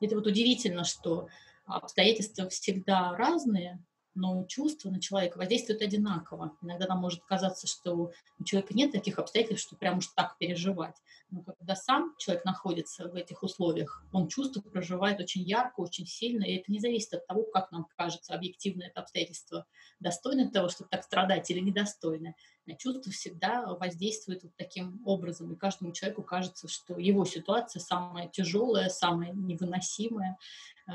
[0.00, 1.28] Это вот удивительно, что
[1.66, 3.82] обстоятельства всегда разные,
[4.18, 6.52] но чувства на человека воздействуют одинаково.
[6.60, 10.96] Иногда нам может казаться, что у человека нет таких обстоятельств, что прям уж так переживать.
[11.30, 16.42] Но когда сам человек находится в этих условиях, он чувства проживает очень ярко, очень сильно,
[16.42, 19.66] и это не зависит от того, как нам кажется объективно это обстоятельство,
[20.00, 22.34] достойно того, чтобы так страдать или недостойно.
[22.78, 28.88] Чувство всегда воздействует вот таким образом, и каждому человеку кажется, что его ситуация самая тяжелая,
[28.88, 30.38] самая невыносимая, а,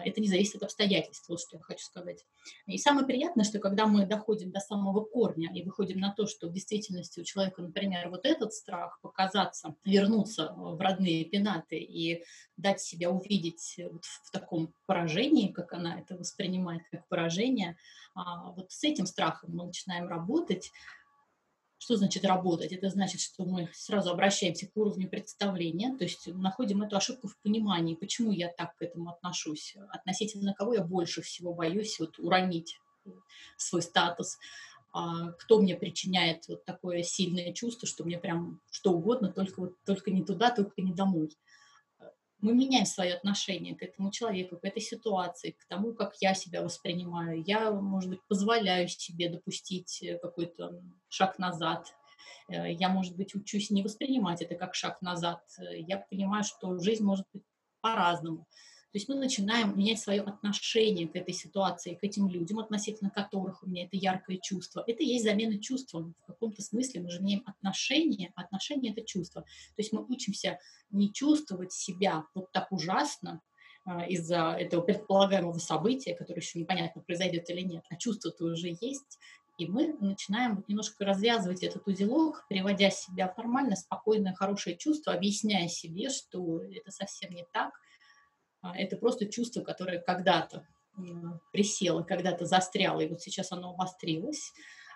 [0.02, 2.26] это не зависит от обстоятельств, вот что я хочу сказать.
[2.66, 6.48] И самое приятное, что когда мы доходим до самого корня и выходим на то, что
[6.48, 12.24] в действительности у человека, например, вот этот страх показаться, вернуться в родные пенаты и
[12.58, 17.78] дать себя увидеть вот в таком поражении, как она это воспринимает как поражение,
[18.16, 20.72] а, вот с этим страхом мы начинаем работать,
[21.84, 22.72] что значит работать?
[22.72, 27.38] Это значит, что мы сразу обращаемся к уровню представления, то есть находим эту ошибку в
[27.40, 32.80] понимании, почему я так к этому отношусь, относительно кого я больше всего боюсь вот, уронить
[33.58, 34.38] свой статус,
[34.94, 39.74] а кто мне причиняет вот такое сильное чувство, что мне прям что угодно, только, вот,
[39.86, 41.32] только не туда, только не домой
[42.44, 46.62] мы меняем свое отношение к этому человеку, к этой ситуации, к тому, как я себя
[46.62, 47.42] воспринимаю.
[47.42, 51.88] Я, может быть, позволяю себе допустить э, какой-то шаг назад.
[52.50, 55.42] Э, я, может быть, учусь не воспринимать это как шаг назад.
[55.58, 57.44] Э, я понимаю, что жизнь может быть
[57.80, 58.46] по-разному.
[58.94, 63.64] То есть мы начинаем менять свое отношение к этой ситуации, к этим людям, относительно которых
[63.64, 64.84] у меня это яркое чувство.
[64.86, 66.14] Это и есть замена чувством.
[66.22, 69.42] В каком-то смысле мы же меняем отношение, а отношение– это чувство.
[69.42, 70.60] То есть мы учимся
[70.92, 73.42] не чувствовать себя вот так ужасно,
[73.84, 79.18] а, из-за этого предполагаемого события, которое еще непонятно, произойдет или нет, а чувство-то уже есть,
[79.58, 85.68] и мы начинаем немножко развязывать этот узелок, приводя себя в нормальное, спокойное, хорошее чувство, объясняя
[85.68, 87.74] себе, что это совсем не так,
[88.76, 90.66] это просто чувство, которое когда-то
[91.52, 94.54] присело, когда-то застряло, и вот сейчас оно обострилось.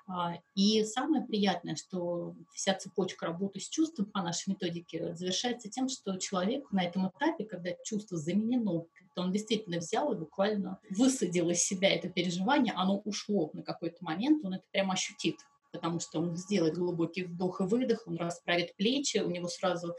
[0.09, 5.89] А, и самое приятное, что вся цепочка работы с чувством по нашей методике завершается тем,
[5.89, 11.49] что человек на этом этапе, когда чувство заменено, то он действительно взял и буквально высадил
[11.49, 15.39] из себя это переживание, оно ушло на какой-то момент, он это прямо ощутит,
[15.73, 19.93] потому что он сделает глубокий вдох и выдох, он расправит плечи, у него сразу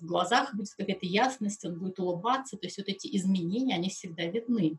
[0.00, 4.24] в глазах будет какая-то ясность, он будет улыбаться, то есть вот эти изменения, они всегда
[4.24, 4.78] видны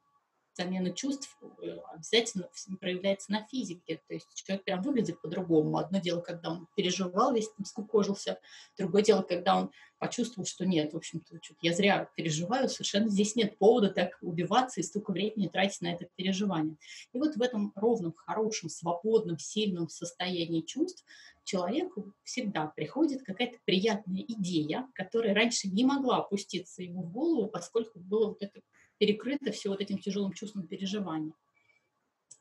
[0.55, 2.49] замена чувств э, обязательно
[2.79, 4.01] проявляется на физике.
[4.07, 5.77] То есть человек прям выглядит по-другому.
[5.77, 8.39] Одно дело, когда он переживал, весь там скукожился.
[8.77, 13.57] Другое дело, когда он почувствовал, что нет, в общем-то, я зря переживаю, совершенно здесь нет
[13.57, 16.75] повода так убиваться и столько времени тратить на это переживание.
[17.13, 21.05] И вот в этом ровном, хорошем, свободном, сильном состоянии чувств
[21.45, 27.99] человеку всегда приходит какая-то приятная идея, которая раньше не могла опуститься ему в голову, поскольку
[27.99, 28.61] было вот это
[28.97, 31.33] перекрыто все вот этим тяжелым чувством переживания.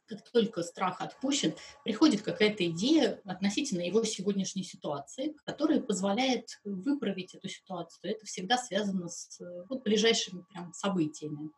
[0.07, 7.48] Как только страх отпущен, приходит какая-то идея относительно его сегодняшней ситуации, которая позволяет выправить эту
[7.48, 8.12] ситуацию.
[8.12, 11.50] Это всегда связано с вот, ближайшими прям событиями.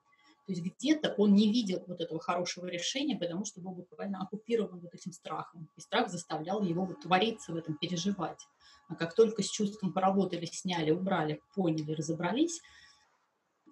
[0.47, 4.79] То есть где-то он не видел вот этого хорошего решения, потому что был буквально оккупирован
[4.79, 5.71] вот этим страхом.
[5.77, 8.47] И страх заставлял его вот твориться в этом, переживать.
[8.89, 12.61] А как только с чувством поработали, сняли, убрали, поняли, разобрались,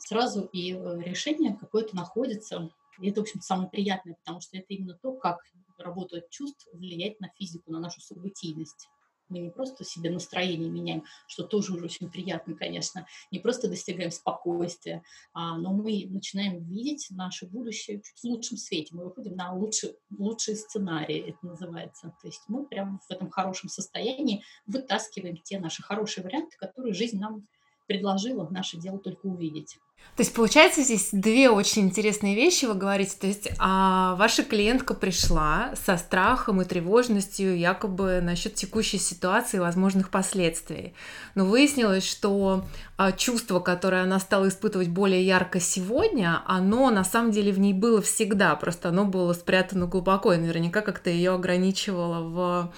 [0.05, 2.71] сразу и э, решение какое-то находится.
[3.01, 5.39] И это, в общем, самое приятное, потому что это именно то, как
[5.79, 8.89] работает чувств, влияет на физику, на нашу событийность.
[9.29, 14.11] Мы не просто себе настроение меняем, что тоже уже очень приятно, конечно, не просто достигаем
[14.11, 18.95] спокойствия, а, но мы начинаем видеть наше будущее в лучшем свете.
[18.95, 22.15] Мы выходим на лучший, лучшие сценарии, это называется.
[22.21, 27.19] То есть мы прямо в этом хорошем состоянии вытаскиваем те наши хорошие варианты, которые жизнь
[27.19, 27.47] нам
[27.87, 29.79] предложила, наше дело только увидеть.
[30.17, 33.17] То есть, получается, здесь две очень интересные вещи вы говорите.
[33.19, 39.61] То есть, а ваша клиентка пришла со страхом и тревожностью якобы насчет текущей ситуации и
[39.61, 40.93] возможных последствий.
[41.35, 42.67] Но выяснилось, что
[42.99, 47.73] а, чувство, которое она стала испытывать более ярко сегодня, оно на самом деле в ней
[47.73, 52.73] было всегда, просто оно было спрятано глубоко и наверняка как-то ее ограничивало в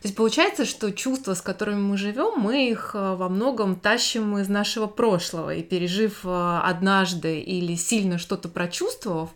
[0.00, 4.38] то есть получается, что чувства, с которыми мы живем, мы их э, во многом тащим
[4.38, 5.54] из нашего прошлого.
[5.54, 9.30] И пережив э, однажды или сильно что-то прочувствовав,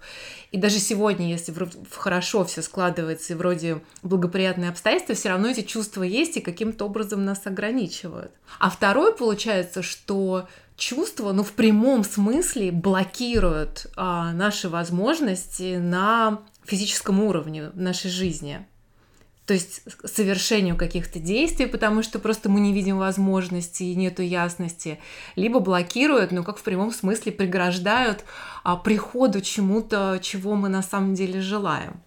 [0.50, 1.52] и даже сегодня, если
[1.90, 7.24] хорошо все складывается и вроде благоприятные обстоятельства, все равно эти чувства есть и каким-то образом
[7.24, 8.30] нас ограничивают.
[8.60, 17.20] А второе получается, что чувства, ну, в прямом смысле блокируют а, наши возможности на физическом
[17.20, 18.64] уровне нашей жизни
[19.46, 25.00] то есть совершению каких-то действий, потому что просто мы не видим возможности и нету ясности,
[25.36, 28.24] либо блокируют, ну как в прямом смысле преграждают
[28.62, 32.02] а, приходу чему-то, чего мы на самом деле желаем.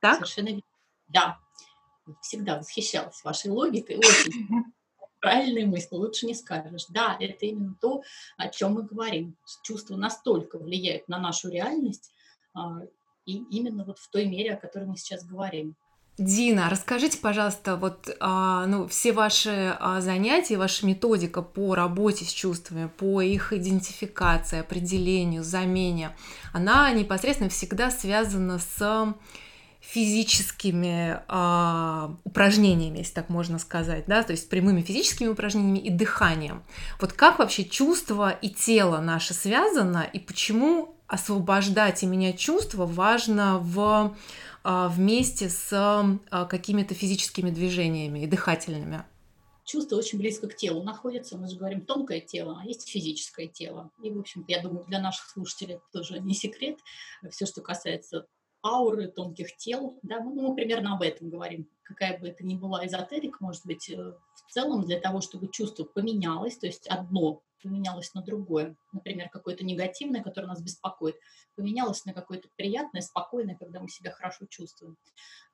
[0.00, 0.16] Так?
[0.16, 0.62] Совершенно верно.
[1.08, 1.38] Да.
[2.20, 3.96] Всегда восхищалась вашей логикой.
[3.96, 4.48] Очень
[5.20, 6.86] правильные мысли, лучше не скажешь.
[6.88, 8.02] Да, это именно то,
[8.36, 9.36] о чем мы говорим.
[9.62, 12.10] Чувства настолько влияют на нашу реальность,
[12.54, 12.80] а,
[13.24, 15.76] и именно вот в той мере, о которой мы сейчас говорим.
[16.20, 22.28] Дина, расскажите, пожалуйста, вот а, ну, все ваши а, занятия, ваша методика по работе с
[22.28, 26.14] чувствами, по их идентификации, определению, замене,
[26.52, 29.14] она непосредственно всегда связана с
[29.80, 36.62] физическими а, упражнениями, если так можно сказать, да, то есть прямыми физическими упражнениями и дыханием.
[37.00, 43.58] Вот как вообще чувство и тело наше связано, и почему освобождать и менять чувства важно
[43.58, 44.14] в
[44.64, 49.04] вместе с а, какими-то физическими движениями и дыхательными?
[49.64, 51.38] Чувство очень близко к телу находится.
[51.38, 53.90] Мы же говорим тонкое тело, а есть физическое тело.
[54.02, 56.78] И, в общем я думаю, для наших слушателей это тоже не секрет.
[57.30, 58.26] Все, что касается
[58.64, 61.68] ауры, тонких тел, да, ну, мы примерно об этом говорим.
[61.82, 65.84] Какая бы это ни была эзотерика, может быть, э, в целом для того, чтобы чувство
[65.84, 71.16] поменялось, то есть одно поменялось на другое, например, какое-то негативное, которое нас беспокоит,
[71.56, 74.96] поменялось на какое-то приятное, спокойное, когда мы себя хорошо чувствуем.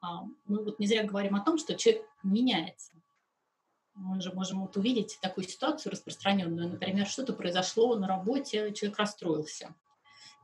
[0.00, 2.92] А, мы вот не зря говорим о том, что человек меняется.
[3.94, 6.68] Мы же можем вот увидеть такую ситуацию распространенную.
[6.68, 9.74] Например, что-то произошло на работе, человек расстроился.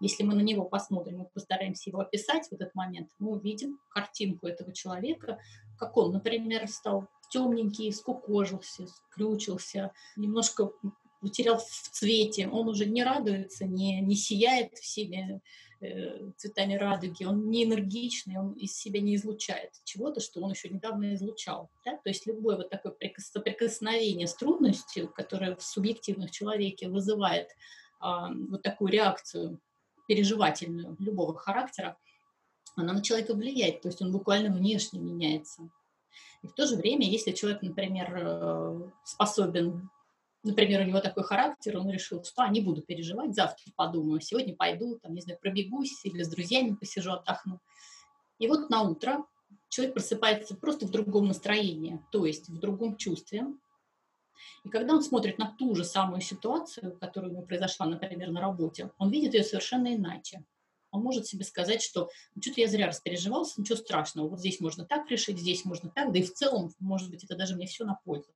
[0.00, 4.48] Если мы на него посмотрим и постараемся его описать в этот момент, мы увидим картинку
[4.48, 5.38] этого человека,
[5.78, 10.72] как он, например, стал темненький, скукожился, скрючился, немножко
[11.22, 15.40] потерял в цвете, он уже не радуется, не, не сияет всеми
[15.80, 20.68] э, цветами радуги, он не энергичный, он из себя не излучает чего-то, что он еще
[20.68, 21.70] недавно излучал.
[21.86, 21.92] Да?
[21.92, 28.06] То есть любое вот такое соприкосновение с трудностью, которое в субъективных человеке вызывает э,
[28.50, 29.60] вот такую реакцию
[30.08, 31.96] переживательную любого характера,
[32.74, 35.70] она на человека влияет, то есть он буквально внешне меняется.
[36.42, 39.88] И в то же время, если человек, например, э, способен,
[40.42, 44.54] например, у него такой характер, он решил, что а, не буду переживать, завтра подумаю, сегодня
[44.54, 47.60] пойду, там, не знаю, пробегусь или с друзьями посижу, отдохну.
[48.38, 49.24] И вот на утро
[49.68, 53.46] человек просыпается просто в другом настроении, то есть в другом чувстве.
[54.64, 58.40] И когда он смотрит на ту же самую ситуацию, которая у него произошла, например, на
[58.40, 60.44] работе, он видит ее совершенно иначе
[60.92, 64.84] он может себе сказать, что ну, что-то я зря распереживался, ничего страшного, вот здесь можно
[64.84, 67.84] так решить, здесь можно так, да и в целом, может быть, это даже мне все
[67.84, 68.30] на пользу.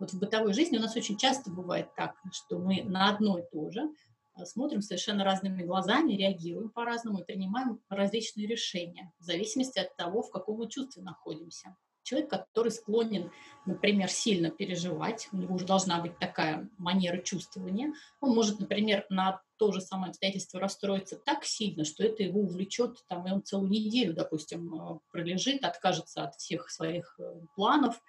[0.00, 3.42] Вот в бытовой жизни у нас очень часто бывает так, что мы на одно и
[3.52, 3.90] то же
[4.32, 10.22] а, смотрим совершенно разными глазами, реагируем по-разному и принимаем различные решения в зависимости от того,
[10.22, 11.76] в каком мы чувстве находимся.
[12.02, 13.30] Человек, который склонен,
[13.66, 17.92] например, сильно переживать, у него уже должна быть такая манера чувствования,
[18.22, 23.04] он может, например, на то же самое обстоятельство расстроится так сильно, что это его увлечет,
[23.06, 28.00] там, и он целую неделю, допустим, э, пролежит, откажется от всех своих э, планов,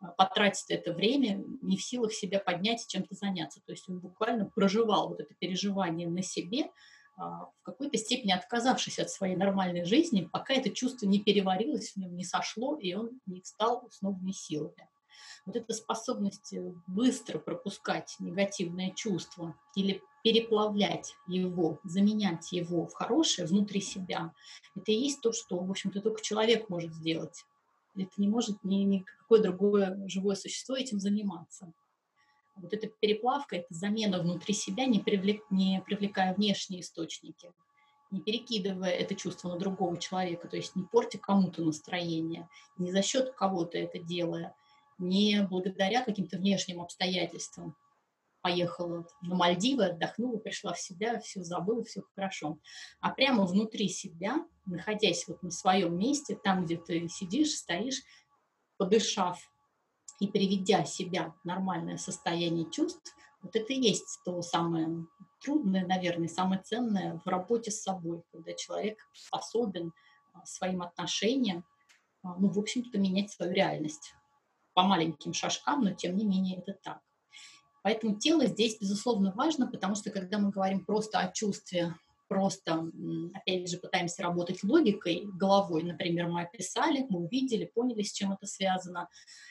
[0.00, 3.60] э, потратит это время, не в силах себя поднять и чем-то заняться.
[3.64, 6.70] То есть он буквально проживал вот это переживание на себе,
[7.18, 12.14] в какой-то степени отказавшись от своей нормальной жизни, пока это чувство не переварилось в нем,
[12.16, 14.88] не сошло, и он не встал с новыми силами.
[15.44, 16.54] Вот эта способность
[16.86, 24.32] быстро пропускать негативное чувство или переплавлять его, заменять его в хорошее внутри себя,
[24.76, 27.44] это и есть то, что, в общем-то, только человек может сделать.
[27.98, 31.72] Это не может ни, никакое другое живое существо этим заниматься.
[32.56, 37.52] Вот эта переплавка, эта замена внутри себя, не, привлек, не привлекая внешние источники,
[38.10, 43.02] не перекидывая это чувство на другого человека, то есть не портя кому-то настроение, не за
[43.02, 44.54] счет кого-то это делая,
[44.98, 47.76] не благодаря каким-то внешним обстоятельствам,
[48.40, 52.58] поехала на Мальдивы, отдохнула, пришла в себя, все забыла, все хорошо.
[53.00, 58.02] А прямо внутри себя, находясь вот на своем месте, там, где ты сидишь, стоишь,
[58.76, 59.38] подышав
[60.20, 65.06] и приведя себя в нормальное состояние чувств, вот это и есть то самое
[65.40, 69.92] трудное, наверное, самое ценное в работе с собой, когда человек способен
[70.32, 71.64] а, своим отношениям,
[72.22, 74.14] а, ну, в общем-то, менять свою реальность
[74.74, 77.00] по маленьким шажкам, но тем не менее это так.
[77.82, 81.94] Поэтому тело здесь, безусловно, важно, потому что когда мы говорим просто о чувстве,
[82.28, 82.90] просто,
[83.34, 88.46] опять же, пытаемся работать логикой, головой, например, мы описали, мы увидели, поняли, с чем это
[88.46, 89.08] связано,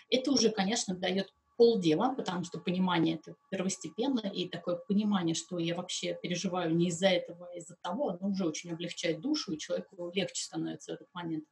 [0.10, 5.76] это уже, конечно, дает полдела, потому что понимание это первостепенно, и такое понимание, что я
[5.76, 10.12] вообще переживаю не из-за этого, а из-за того, оно уже очень облегчает душу, и человеку
[10.14, 11.46] легче становится этот момент.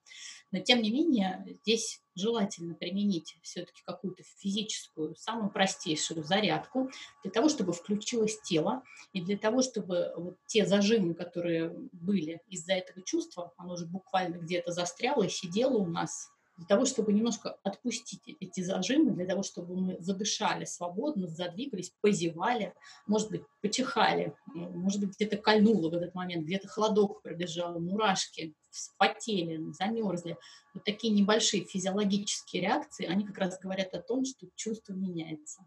[0.52, 6.90] Но тем не менее, здесь желательно применить все-таки какую-то физическую, самую простейшую зарядку
[7.24, 12.74] для того, чтобы включилось тело, и для того, чтобы вот те зажимы, которые были из-за
[12.74, 17.58] этого чувства, оно уже буквально где-то застряло и сидело у нас для того, чтобы немножко
[17.64, 22.74] отпустить эти зажимы, для того, чтобы мы задышали свободно, задвигались, позевали,
[23.08, 29.72] может быть, почихали, может быть, где-то кольнуло в этот момент, где-то холодок пробежал, мурашки, вспотели,
[29.74, 30.38] замерзли.
[30.74, 35.66] Вот такие небольшие физиологические реакции, они как раз говорят о том, что чувство меняется.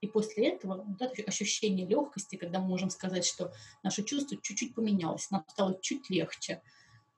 [0.00, 3.52] И после этого вот это ощущение легкости, когда мы можем сказать, что
[3.82, 6.62] наше чувство чуть-чуть поменялось, нам стало чуть легче,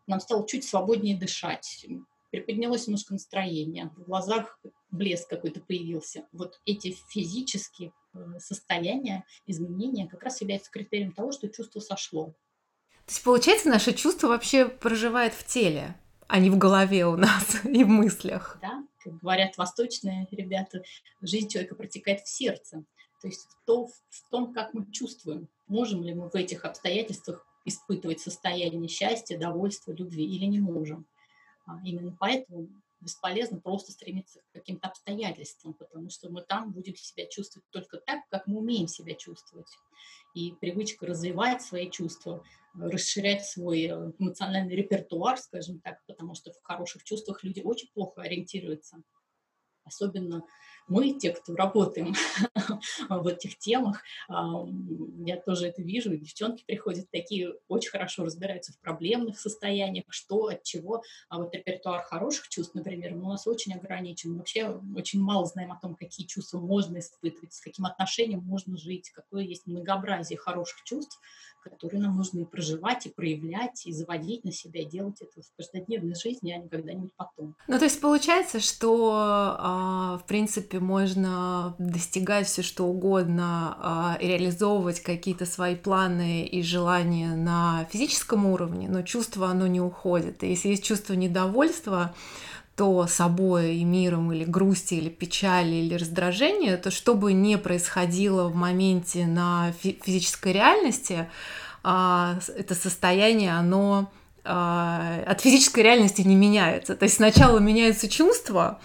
[0.06, 1.86] нам стало чуть свободнее дышать,
[2.30, 4.58] приподнялось немножко настроение, в глазах
[4.90, 6.26] блеск какой-то появился.
[6.32, 12.34] Вот эти физические э, состояния, изменения как раз являются критерием того, что чувство сошло.
[13.06, 15.96] То есть, получается, наше чувство вообще проживает в теле,
[16.28, 18.58] а не в голове у нас и в мыслях.
[18.62, 20.82] Да, как говорят восточные ребята,
[21.20, 22.84] жизнь человека протекает в сердце.
[23.20, 27.44] То есть в, то, в том, как мы чувствуем, можем ли мы в этих обстоятельствах
[27.64, 31.06] испытывать состояние счастья, довольства, любви или не можем.
[31.70, 32.68] А именно поэтому
[33.00, 38.20] бесполезно просто стремиться к каким-то обстоятельствам, потому что мы там будем себя чувствовать только так,
[38.28, 39.70] как мы умеем себя чувствовать.
[40.34, 42.44] И привычка развивать свои чувства,
[42.74, 48.22] расширять свой э, эмоциональный репертуар, скажем так, потому что в хороших чувствах люди очень плохо
[48.22, 49.02] ориентируются
[49.90, 50.44] особенно
[50.90, 52.14] мы, те, кто работаем
[53.08, 59.38] в этих темах, я тоже это вижу, девчонки приходят такие, очень хорошо разбираются в проблемных
[59.38, 61.02] состояниях, что, от чего.
[61.28, 64.32] А вот репертуар хороших чувств, например, у нас очень ограничен.
[64.32, 68.76] Мы вообще очень мало знаем о том, какие чувства можно испытывать, с каким отношением можно
[68.76, 71.20] жить, какое есть многообразие хороших чувств,
[71.62, 76.14] которые нам нужно и проживать, и проявлять, и заводить на себя, делать это в каждодневной
[76.14, 77.54] жизни, а не когда-нибудь потом.
[77.68, 85.00] Ну, то есть получается, что, а, в принципе, можно достигать все что угодно а, реализовывать
[85.00, 90.42] какие-то свои планы и желания на физическом уровне, но чувство оно не уходит.
[90.42, 92.14] И если есть чувство недовольства,
[92.76, 98.48] то собой и миром, или грусти, или печали, или раздражения, то что бы ни происходило
[98.48, 101.28] в моменте на физической реальности,
[101.82, 104.10] а, это состояние, оно
[104.44, 106.96] а, от физической реальности не меняется.
[106.96, 108.80] То есть сначала меняются чувства,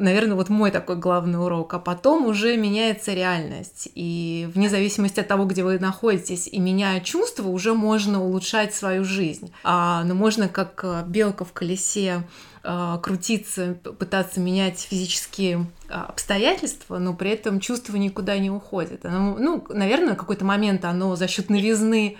[0.00, 3.88] наверное, вот мой такой главный урок, а потом уже меняется реальность.
[3.94, 9.04] И вне зависимости от того, где вы находитесь, и меняя чувства, уже можно улучшать свою
[9.04, 9.52] жизнь.
[9.64, 12.24] А, но можно как э, белка в колесе
[12.68, 19.06] а, крутиться, пытаться менять физические а, обстоятельства, но при этом чувство никуда не уходит.
[19.06, 22.16] Оно, ну, наверное, в какой-то момент оно за счет новизны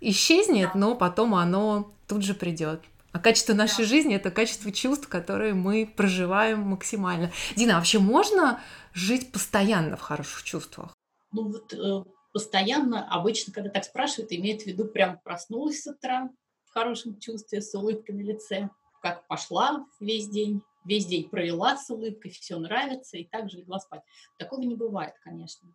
[0.00, 2.80] исчезнет, но потом оно тут же придет.
[3.12, 3.88] А качество нашей да.
[3.88, 7.30] жизни это качество чувств, которые мы проживаем максимально.
[7.56, 8.60] Дина, а вообще можно
[8.94, 10.94] жить постоянно в хороших чувствах?
[11.30, 16.30] Ну вот э, постоянно, обычно, когда так спрашивают, имеют в виду прям проснулась с утра
[16.64, 18.70] в хорошем чувстве, с улыбкой на лице,
[19.02, 24.02] как пошла весь день, весь день провела с улыбкой, все нравится, и также легла спать.
[24.38, 25.68] Такого не бывает, конечно.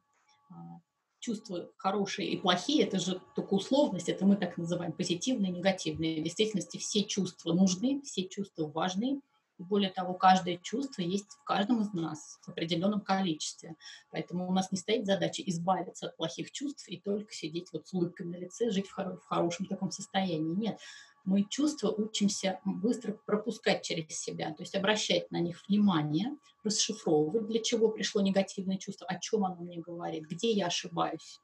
[1.27, 6.21] Чувства хорошие и плохие, это же только условность, это мы так называем позитивные, негативные.
[6.21, 9.19] В действительности все чувства нужны, все чувства важны.
[9.57, 13.75] Более того, каждое чувство есть в каждом из нас в определенном количестве.
[14.09, 17.93] Поэтому у нас не стоит задача избавиться от плохих чувств и только сидеть вот с
[17.93, 20.55] улыбкой на лице, жить в, хоро- в хорошем таком состоянии.
[20.55, 20.79] Нет,
[21.27, 27.61] мы чувства учимся быстро пропускать через себя, то есть обращать на них внимание, расшифровывать, для
[27.61, 31.41] чего пришло негативное чувство, о чем оно мне говорит, где я ошибаюсь,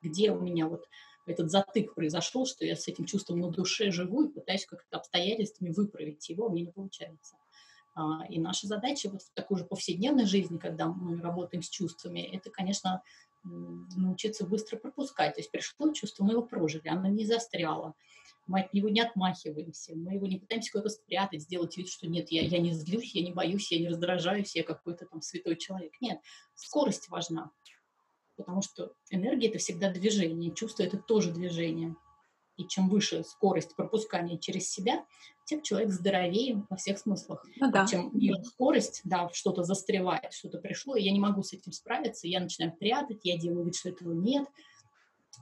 [0.00, 0.86] где у меня вот
[1.26, 5.72] этот затык произошел, что я с этим чувством на душе живу и пытаюсь как-то обстоятельствами
[5.72, 7.36] выправить его, а мне не получается.
[7.94, 12.20] А, и наша задача вот в такой же повседневной жизни, когда мы работаем с чувствами,
[12.20, 13.02] это, конечно,
[13.44, 15.34] научиться быстро пропускать.
[15.34, 17.94] То есть пришло чувство, мы его прожили, оно не застряло
[18.48, 22.30] мы от него не отмахиваемся, мы его не пытаемся куда-то спрятать, сделать вид, что нет,
[22.30, 25.92] я, я не злюсь, я не боюсь, я не раздражаюсь, я какой-то там святой человек.
[26.00, 26.18] Нет,
[26.54, 27.50] скорость важна,
[28.36, 31.94] потому что энергия– это всегда движение, чувство– это тоже движение.
[32.56, 35.04] И чем выше скорость пропускания через себя,
[35.44, 37.46] тем человек здоровее во всех смыслах.
[37.60, 37.84] Ну, да.
[37.84, 41.70] А чем ниже скорость, да, что-то застревает, что-то пришло, и я не могу с этим
[41.70, 44.48] справиться, я начинаю прятать, я делаю вид, что этого нет–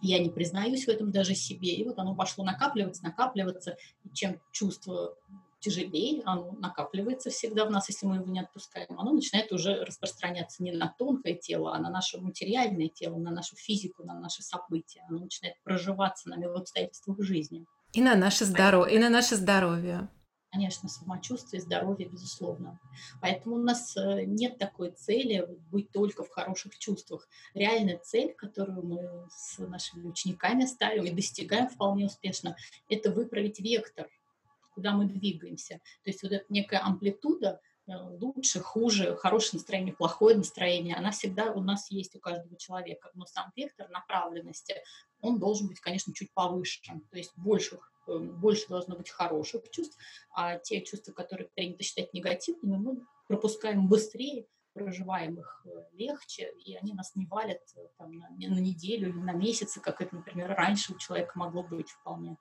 [0.02, 4.40] я не признаюсь в этом даже себе, и вот оно пошло накапливаться, накапливаться, и чем
[4.52, 5.16] чувство
[5.60, 10.62] тяжелее, оно накапливается всегда в нас, если мы его не отпускаем, оно начинает уже распространяться
[10.62, 15.02] не на тонкое тело, а на наше материальное тело, на нашу физику, на наши события.
[15.08, 17.66] Оно начинает проживаться нами в обстоятельствах жизни.
[17.92, 20.08] И на наше здоровье, и на наше здоровье
[20.56, 22.80] конечно, самочувствие, здоровье, безусловно.
[23.20, 27.28] Поэтому у нас э, нет такой цели быть только в хороших чувствах.
[27.52, 32.56] Реальная цель, которую мы с нашими учениками ставим и достигаем вполне успешно,
[32.88, 34.08] это выправить вектор,
[34.74, 35.74] куда мы двигаемся.
[36.04, 41.60] То есть вот эта некая амплитуда лучше, хуже, хорошее настроение, плохое настроение, она всегда у
[41.60, 43.10] нас есть у каждого человека.
[43.14, 44.74] Но сам вектор направленности,
[45.20, 49.98] он должен быть, конечно, чуть повыше, то есть больше Эм, больше должно быть хороших чувств,
[50.30, 56.76] а те чувства, которые принято считать негативными, мы пропускаем быстрее, проживаем их э, легче, и
[56.76, 60.54] они нас не валят э, там, на, на неделю или на месяцы, как это, например,
[60.54, 62.36] раньше у человека могло быть вполне.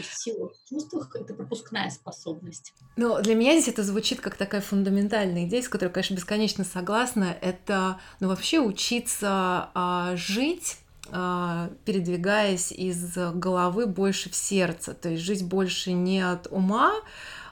[0.00, 2.72] То есть сила в чувствах— это пропускная способность.
[2.96, 7.36] Ну, для меня здесь это звучит как такая фундаментальная идея, с которой, конечно, бесконечно согласна.
[7.40, 10.78] Это, ну, вообще учиться а, жить
[11.12, 16.94] а, передвигаясь из головы больше в сердце, то есть жить больше не от ума,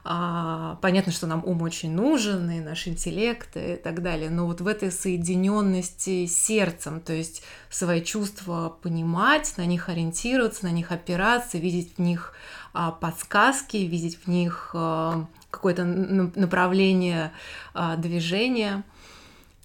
[0.03, 4.67] понятно, что нам ум очень нужен, и наш интеллект и так далее, но вот в
[4.67, 11.59] этой соединенности с сердцем, то есть свои чувства понимать, на них ориентироваться, на них опираться,
[11.59, 12.35] видеть в них
[12.73, 17.33] а, подсказки, видеть в них а, какое-то направление
[17.75, 18.85] а, движения–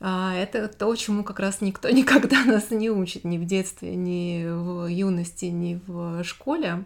[0.05, 4.45] а это то, чему как раз никто никогда нас не учит, ни в детстве, ни
[4.45, 6.83] в юности, ни в школе.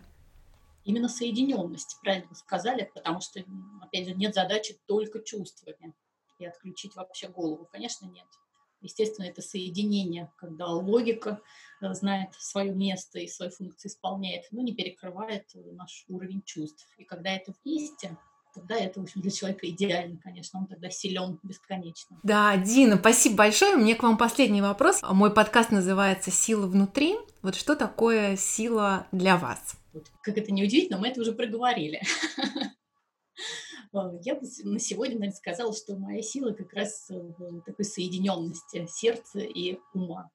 [0.87, 3.43] Именно соединенность, правильно вы сказали, потому что,
[3.81, 5.93] опять же, нет задачи только чувствами
[6.39, 7.67] и отключить вообще голову.
[7.69, 8.25] Конечно, нет.
[8.79, 11.41] Естественно, это соединение, когда логика
[11.81, 16.87] э, знает свое место и свои функции исполняет, но не перекрывает наш уровень чувств.
[16.97, 18.17] И когда это вместе,
[18.53, 22.17] тогда это, в общем, для человека идеально, конечно, он тогда силен бесконечно.
[22.23, 23.75] Да, Дина, спасибо большое.
[23.75, 25.01] Мне к вам последний вопрос.
[25.03, 27.17] Мой подкаст называется «Сила внутри».
[27.41, 29.75] Вот что такое сила для вас?
[29.97, 32.01] Вот, как это не удивительно, мы это уже проговорили.
[34.21, 39.39] Я бы на сегодня, наверное, сказала, что моя сила как раз в такой соединенности сердца
[39.39, 40.29] и ума.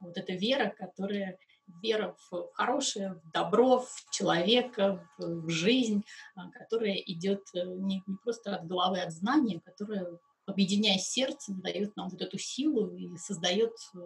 [0.00, 1.38] Вот эта вера, которая
[1.82, 6.04] вера в хорошее, в добро, в человека, в жизнь,
[6.34, 11.60] а, которая идет э, не, не просто от головы, а от знания, которая, объединяя сердцем,
[11.60, 13.98] дает нам вот эту силу и создает э,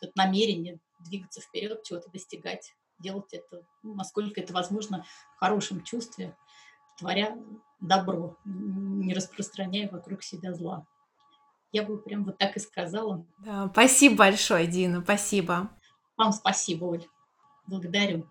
[0.00, 5.04] это намерение двигаться вперед, чего-то достигать, делать это, ну, насколько это возможно,
[5.36, 6.36] в хорошем чувстве,
[6.98, 7.36] творя
[7.80, 10.86] добро, не распространяя вокруг себя зла.
[11.72, 13.26] Я бы прям вот так и сказала.
[13.38, 15.70] Да, спасибо большое, Дина, спасибо.
[16.16, 17.06] Вам спасибо, Оль.
[17.66, 18.30] Благодарю.